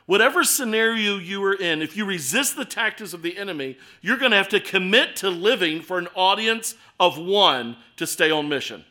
[0.08, 4.32] Whatever scenario you are in, if you resist the tactics of the enemy, you're going
[4.32, 8.86] to have to commit to living for an audience of one to stay on mission.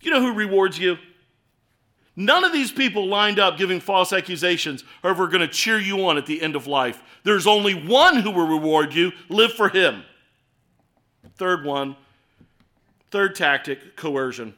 [0.00, 0.96] You know who rewards you?
[2.16, 6.06] None of these people lined up giving false accusations are ever going to cheer you
[6.08, 7.02] on at the end of life.
[7.24, 9.12] There's only one who will reward you.
[9.28, 10.02] Live for him.
[11.36, 11.96] Third one,
[13.10, 14.54] third tactic coercion.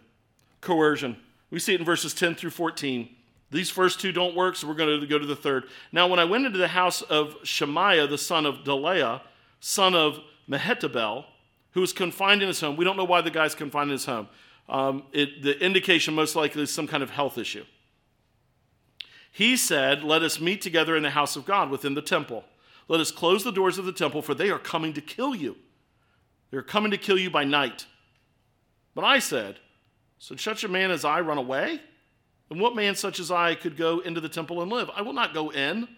[0.61, 1.17] Coercion.
[1.51, 3.14] We see it in verses 10 through 14.
[3.55, 5.69] These first two don't work, so we're going to go to the third.
[5.93, 9.21] Now, when I went into the house of Shemaiah, the son of Delaiah,
[9.61, 10.19] son of
[10.51, 11.25] Mehetabel,
[11.71, 14.07] who was confined in his home, we don't know why the guy's confined in his
[14.07, 14.29] home.
[14.69, 17.65] Um, it, the indication most likely is some kind of health issue.
[19.31, 22.45] He said, Let us meet together in the house of God within the temple.
[22.89, 25.57] Let us close the doors of the temple, for they are coming to kill you.
[26.51, 27.87] They're coming to kill you by night.
[28.97, 29.61] But I said,
[30.19, 31.81] Should such a man as I run away?
[32.55, 34.89] And what man such as I could go into the temple and live?
[34.95, 35.89] I will not go in.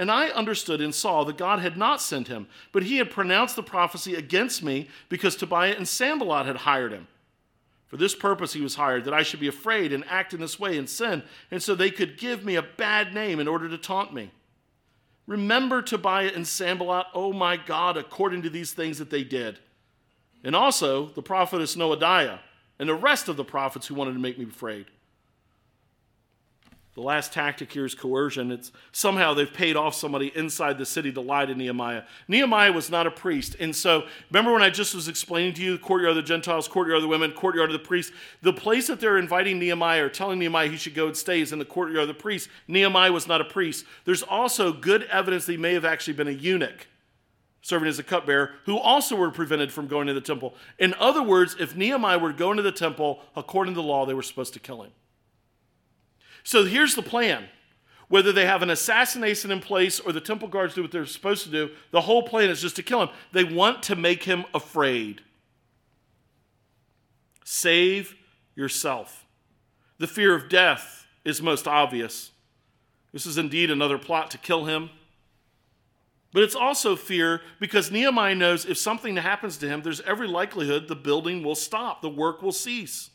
[0.00, 3.54] And I understood and saw that God had not sent him, but he had pronounced
[3.54, 7.06] the prophecy against me because Tobiah and Sanballat had hired him.
[7.86, 10.58] For this purpose he was hired, that I should be afraid and act in this
[10.58, 13.78] way and sin, and so they could give me a bad name in order to
[13.78, 14.32] taunt me.
[15.28, 19.60] Remember Tobiah and Sanballat, oh my God, according to these things that they did.
[20.42, 22.40] And also the prophetess Noadiah
[22.80, 24.86] and the rest of the prophets who wanted to make me afraid.
[27.00, 28.52] The last tactic here is coercion.
[28.52, 32.02] It's somehow they've paid off somebody inside the city to lie to Nehemiah.
[32.28, 33.56] Nehemiah was not a priest.
[33.58, 36.68] And so, remember when I just was explaining to you the courtyard of the Gentiles,
[36.68, 38.12] courtyard of the women, courtyard of the priests?
[38.42, 41.54] The place that they're inviting Nehemiah or telling Nehemiah he should go and stay is
[41.54, 42.50] in the courtyard of the priests.
[42.68, 43.86] Nehemiah was not a priest.
[44.04, 46.86] There's also good evidence that he may have actually been a eunuch
[47.62, 50.54] serving as a cupbearer, who also were prevented from going to the temple.
[50.78, 54.14] In other words, if Nehemiah were going to the temple, according to the law, they
[54.14, 54.92] were supposed to kill him.
[56.42, 57.44] So here's the plan.
[58.08, 61.44] Whether they have an assassination in place or the temple guards do what they're supposed
[61.44, 63.10] to do, the whole plan is just to kill him.
[63.30, 65.20] They want to make him afraid.
[67.44, 68.16] Save
[68.56, 69.26] yourself.
[69.98, 72.32] The fear of death is most obvious.
[73.12, 74.90] This is indeed another plot to kill him.
[76.32, 80.86] But it's also fear because Nehemiah knows if something happens to him, there's every likelihood
[80.86, 83.09] the building will stop, the work will cease.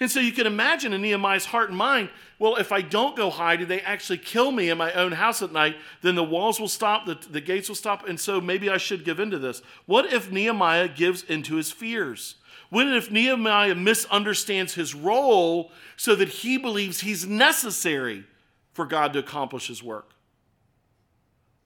[0.00, 3.28] And so you can imagine in Nehemiah's heart and mind, well, if I don't go
[3.28, 6.58] hide, and they actually kill me in my own house at night, then the walls
[6.58, 9.38] will stop, the, the gates will stop, and so maybe I should give in to
[9.38, 9.60] this.
[9.84, 12.36] What if Nehemiah gives into his fears?
[12.70, 18.24] What if Nehemiah misunderstands his role so that he believes he's necessary
[18.72, 20.12] for God to accomplish his work?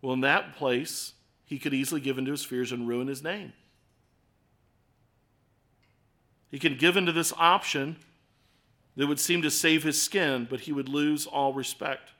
[0.03, 1.13] Well, in that place,
[1.45, 3.53] he could easily give into his fears and ruin his name.
[6.51, 7.97] He can give into this option
[8.97, 12.11] that would seem to save his skin, but he would lose all respect.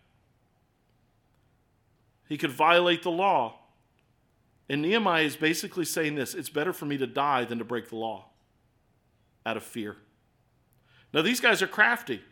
[2.29, 3.61] He could violate the law.
[4.69, 7.91] And Nehemiah is basically saying this it's better for me to die than to break
[7.91, 8.27] the law
[9.45, 9.97] out of fear.
[11.13, 12.23] Now, these guys are crafty.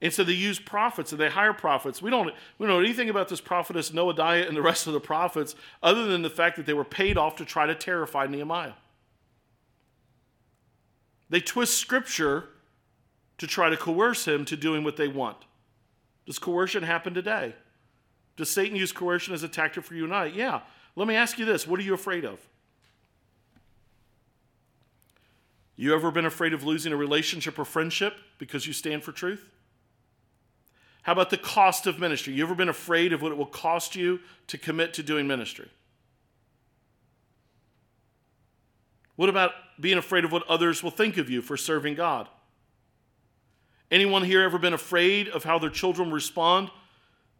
[0.00, 2.02] And so they use prophets and they hire prophets.
[2.02, 2.26] We don't,
[2.58, 6.04] we don't know anything about this prophetess Noadiah and the rest of the prophets other
[6.06, 8.74] than the fact that they were paid off to try to terrify Nehemiah.
[11.30, 12.50] They twist scripture
[13.38, 15.38] to try to coerce him to doing what they want.
[16.26, 17.54] Does coercion happen today?
[18.36, 20.26] Does Satan use coercion as a tactic for you and I?
[20.26, 20.60] Yeah.
[20.96, 22.40] Let me ask you this what are you afraid of?
[25.76, 29.50] You ever been afraid of losing a relationship or friendship because you stand for truth?
[31.02, 32.32] How about the cost of ministry?
[32.32, 35.68] You ever been afraid of what it will cost you to commit to doing ministry?
[39.16, 42.28] What about being afraid of what others will think of you for serving God?
[43.94, 46.68] Anyone here ever been afraid of how their children respond,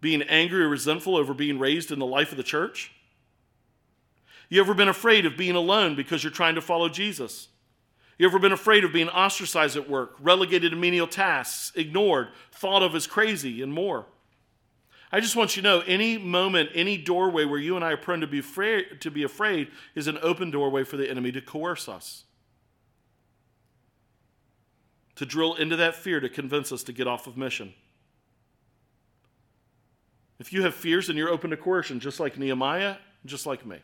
[0.00, 2.92] being angry or resentful over being raised in the life of the church?
[4.48, 7.48] You ever been afraid of being alone because you're trying to follow Jesus?
[8.18, 12.84] You ever been afraid of being ostracized at work, relegated to menial tasks, ignored, thought
[12.84, 14.07] of as crazy, and more?
[15.11, 17.96] I just want you to know any moment, any doorway where you and I are
[17.96, 21.40] prone to be afraid, to be afraid is an open doorway for the enemy to
[21.40, 22.24] coerce us.
[25.16, 27.72] To drill into that fear to convince us to get off of mission.
[30.38, 33.78] If you have fears, then you're open to coercion, just like Nehemiah, just like me.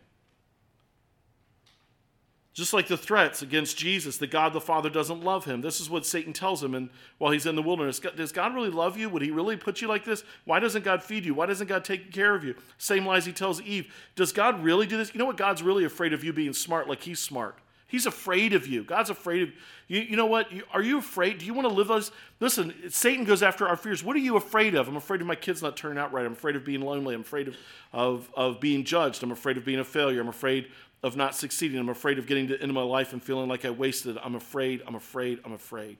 [2.52, 5.60] Just like the threats against Jesus that God the Father doesn't love him.
[5.60, 8.00] This is what Satan tells him and while he's in the wilderness.
[8.00, 9.08] Does God really love you?
[9.08, 10.24] Would he really put you like this?
[10.44, 11.32] Why doesn't God feed you?
[11.32, 12.56] Why doesn't God take care of you?
[12.76, 13.94] Same lies he tells Eve.
[14.16, 15.14] Does God really do this?
[15.14, 15.36] You know what?
[15.36, 17.56] God's really afraid of you being smart like he's smart.
[17.90, 18.84] He's afraid of you.
[18.84, 19.48] God's afraid of
[19.88, 20.00] you.
[20.00, 20.48] You know what?
[20.72, 21.38] Are you afraid?
[21.38, 22.12] Do you want to live those?
[22.38, 24.04] Listen, Satan goes after our fears.
[24.04, 24.86] What are you afraid of?
[24.86, 26.24] I'm afraid of my kids not turning out right.
[26.24, 27.14] I'm afraid of being lonely.
[27.14, 27.56] I'm afraid of,
[27.92, 29.22] of, of being judged.
[29.24, 30.20] I'm afraid of being a failure.
[30.20, 30.68] I'm afraid
[31.02, 31.78] of not succeeding.
[31.78, 34.16] I'm afraid of getting to the end of my life and feeling like I wasted
[34.16, 34.22] it.
[34.24, 35.98] I'm afraid, I'm afraid, I'm afraid.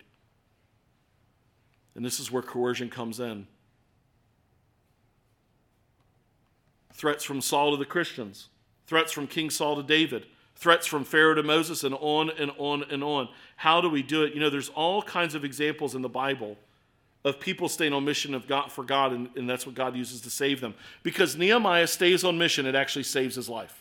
[1.95, 3.47] And this is where coercion comes in.
[6.93, 8.49] Threats from Saul to the Christians,
[8.87, 10.27] threats from King Saul to David,
[10.61, 13.29] threats from Pharaoh to Moses, and on and on and on.
[13.57, 14.35] How do we do it?
[14.35, 16.57] You know, there's all kinds of examples in the Bible
[17.25, 20.21] of people staying on mission of God for God, and, and that's what God uses
[20.23, 20.75] to save them.
[21.03, 23.80] Because Nehemiah stays on mission, it actually saves his life.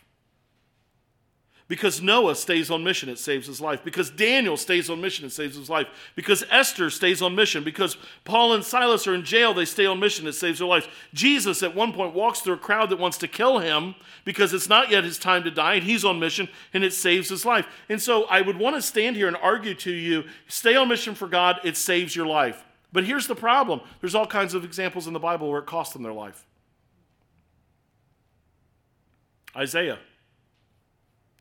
[1.70, 3.84] Because Noah stays on mission, it saves his life.
[3.84, 5.86] Because Daniel stays on mission, it saves his life.
[6.15, 7.63] Because Esther stays on mission.
[7.63, 7.95] Because
[8.26, 10.88] Paul and Silas are in jail, they stay on mission, it saves their lives.
[11.13, 13.93] Jesus, at one point, walks through a crowd that wants to kill him
[14.26, 17.30] because it's not yet his time to die, and he's on mission, and it saves
[17.30, 17.67] his life.
[17.88, 21.13] And so I would want to stand here and argue to you stay on mission
[21.13, 22.65] for God, it saves your life.
[22.91, 25.93] But here's the problem there's all kinds of examples in the Bible where it cost
[25.93, 26.47] them their life.
[29.55, 29.99] Isaiah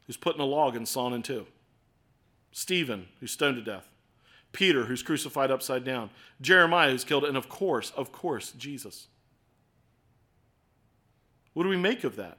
[0.09, 1.47] who's put in a log and sawn in two.
[2.51, 3.89] Stephen, who's stoned to death.
[4.53, 6.09] Peter, who's crucified upside down.
[6.41, 7.25] Jeremiah, who's killed.
[7.25, 9.07] And of course, of course, Jesus.
[11.53, 12.39] What do we make of that?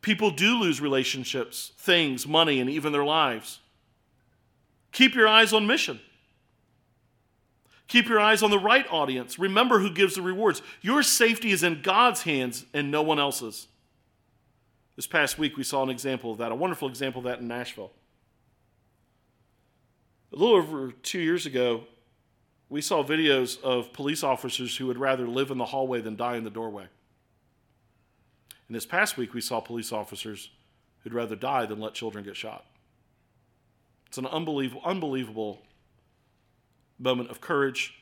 [0.00, 3.60] People do lose relationships, things, money, and even their lives.
[4.90, 6.00] Keep your eyes on mission.
[7.86, 9.38] Keep your eyes on the right audience.
[9.38, 10.60] Remember who gives the rewards.
[10.80, 13.68] Your safety is in God's hands and no one else's.
[14.96, 17.48] This past week, we saw an example of that, a wonderful example of that in
[17.48, 17.92] Nashville.
[20.32, 21.84] A little over two years ago,
[22.68, 26.36] we saw videos of police officers who would rather live in the hallway than die
[26.36, 26.86] in the doorway.
[28.66, 30.50] And this past week, we saw police officers
[31.00, 32.64] who'd rather die than let children get shot.
[34.06, 35.62] It's an unbelievable, unbelievable
[36.98, 37.94] moment of courage.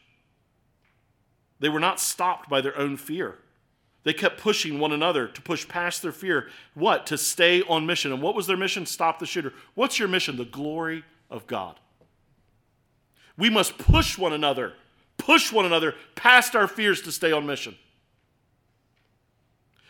[1.59, 3.39] They were not stopped by their own fear.
[4.03, 6.49] They kept pushing one another to push past their fear.
[6.75, 7.07] What?
[7.07, 8.13] To stay on mission.
[8.13, 8.87] And what was their mission?
[8.87, 9.53] Stop the shooter.
[9.75, 10.37] What's your mission?
[10.37, 11.79] The glory of God.
[13.37, 14.75] We must push one another,
[15.19, 17.77] push one another past our fears to stay on mission.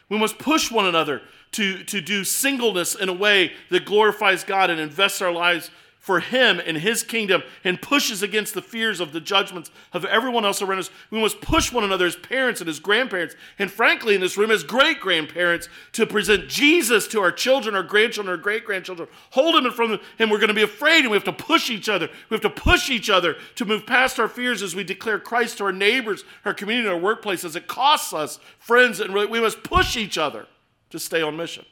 [0.08, 4.70] We must push one another to, to do singleness in a way that glorifies God
[4.70, 9.12] and invests our lives for him and his kingdom and pushes against the fears of
[9.12, 10.90] the judgments of everyone else around us.
[11.10, 14.50] We must push one another as parents and as grandparents, and frankly, in this room,
[14.50, 19.08] as great grandparents, to present Jesus to our children, our grandchildren, our great grandchildren.
[19.32, 21.32] Hold him in front of and we're going to be afraid, and we have to
[21.34, 22.08] push each other.
[22.30, 25.58] We have to push each other to move past our fears as we declare Christ
[25.58, 27.56] to our neighbors, our community, our workplaces.
[27.56, 30.46] It costs us, friends, and we must push each other
[30.88, 31.66] to stay on mission.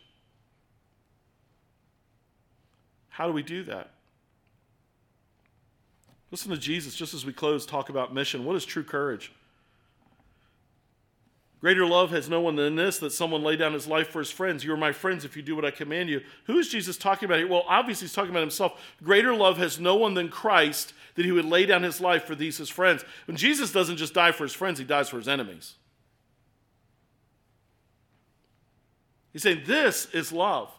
[3.08, 3.94] How do we do that?
[6.30, 8.44] Listen to Jesus just as we close, talk about mission.
[8.44, 9.32] What is true courage?
[11.60, 14.30] Greater love has no one than this that someone lay down his life for his
[14.30, 14.62] friends.
[14.62, 16.20] You are my friends if you do what I command you.
[16.44, 17.48] Who is Jesus talking about here?
[17.48, 18.80] Well, obviously, he's talking about himself.
[19.02, 22.36] Greater love has no one than Christ that he would lay down his life for
[22.36, 23.04] these his friends.
[23.26, 25.74] When Jesus doesn't just die for his friends, he dies for his enemies.
[29.32, 30.72] He's saying, This is love.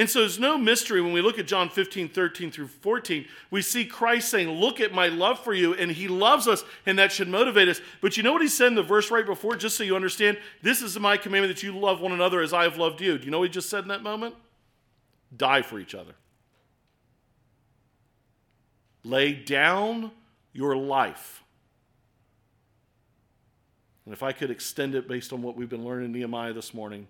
[0.00, 3.26] And so there's no mystery when we look at John 15, 13 through 14.
[3.50, 5.74] We see Christ saying, Look at my love for you.
[5.74, 7.82] And he loves us, and that should motivate us.
[8.00, 10.38] But you know what he said in the verse right before, just so you understand?
[10.62, 13.18] This is my commandment that you love one another as I have loved you.
[13.18, 14.36] Do you know what he just said in that moment?
[15.36, 16.14] Die for each other.
[19.04, 20.12] Lay down
[20.54, 21.42] your life
[24.06, 26.72] And if I could extend it based on what we've been learning in Nehemiah this
[26.72, 27.06] morning,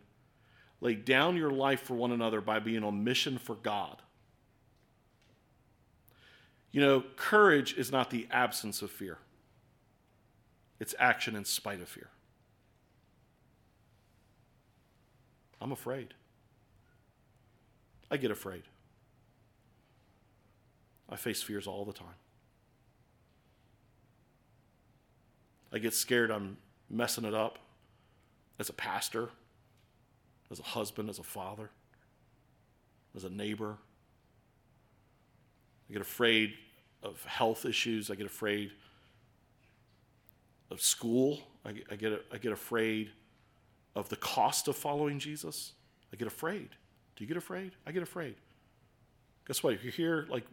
[0.81, 4.03] lay down your life for one another by being on mission for God.
[6.73, 9.19] You know, courage is not the absence of fear,
[10.79, 12.09] it's action in spite of fear.
[15.61, 16.15] I'm afraid.
[18.11, 18.63] I get afraid.
[21.09, 22.09] I face fears all the time.
[25.73, 26.57] I get scared I'm
[26.89, 27.59] messing it up
[28.59, 29.29] as a pastor,
[30.51, 31.71] as a husband, as a father,
[33.15, 33.77] as a neighbor.
[35.89, 36.55] I get afraid
[37.03, 38.11] of health issues.
[38.11, 38.71] I get afraid
[40.71, 41.41] of school.
[41.65, 43.11] I get, I get, I get afraid
[43.95, 45.73] of the cost of following Jesus.
[46.13, 46.71] I get afraid.
[47.17, 47.73] Do you get afraid?
[47.87, 48.37] I get afraid.
[49.47, 49.83] Guess what?
[49.83, 50.45] You're here, like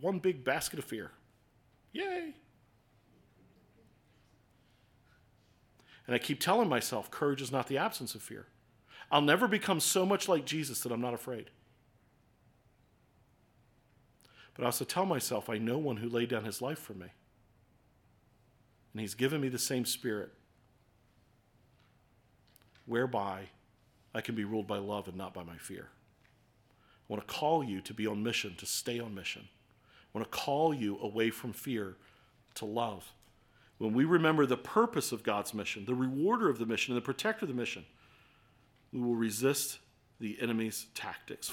[0.00, 1.10] one big basket of fear.
[1.92, 2.34] Yay!
[6.06, 8.46] And I keep telling myself, courage is not the absence of fear.
[9.14, 11.48] I'll never become so much like Jesus that I'm not afraid.
[14.56, 17.06] But I also tell myself, I know one who laid down his life for me.
[18.92, 20.32] And he's given me the same spirit,
[22.86, 23.50] whereby
[24.12, 25.90] I can be ruled by love and not by my fear.
[27.08, 29.42] I want to call you to be on mission, to stay on mission.
[29.46, 31.94] I want to call you away from fear
[32.56, 33.12] to love.
[33.78, 37.04] When we remember the purpose of God's mission, the rewarder of the mission, and the
[37.04, 37.84] protector of the mission,
[38.94, 39.80] we will resist
[40.20, 41.42] the enemy's tactics.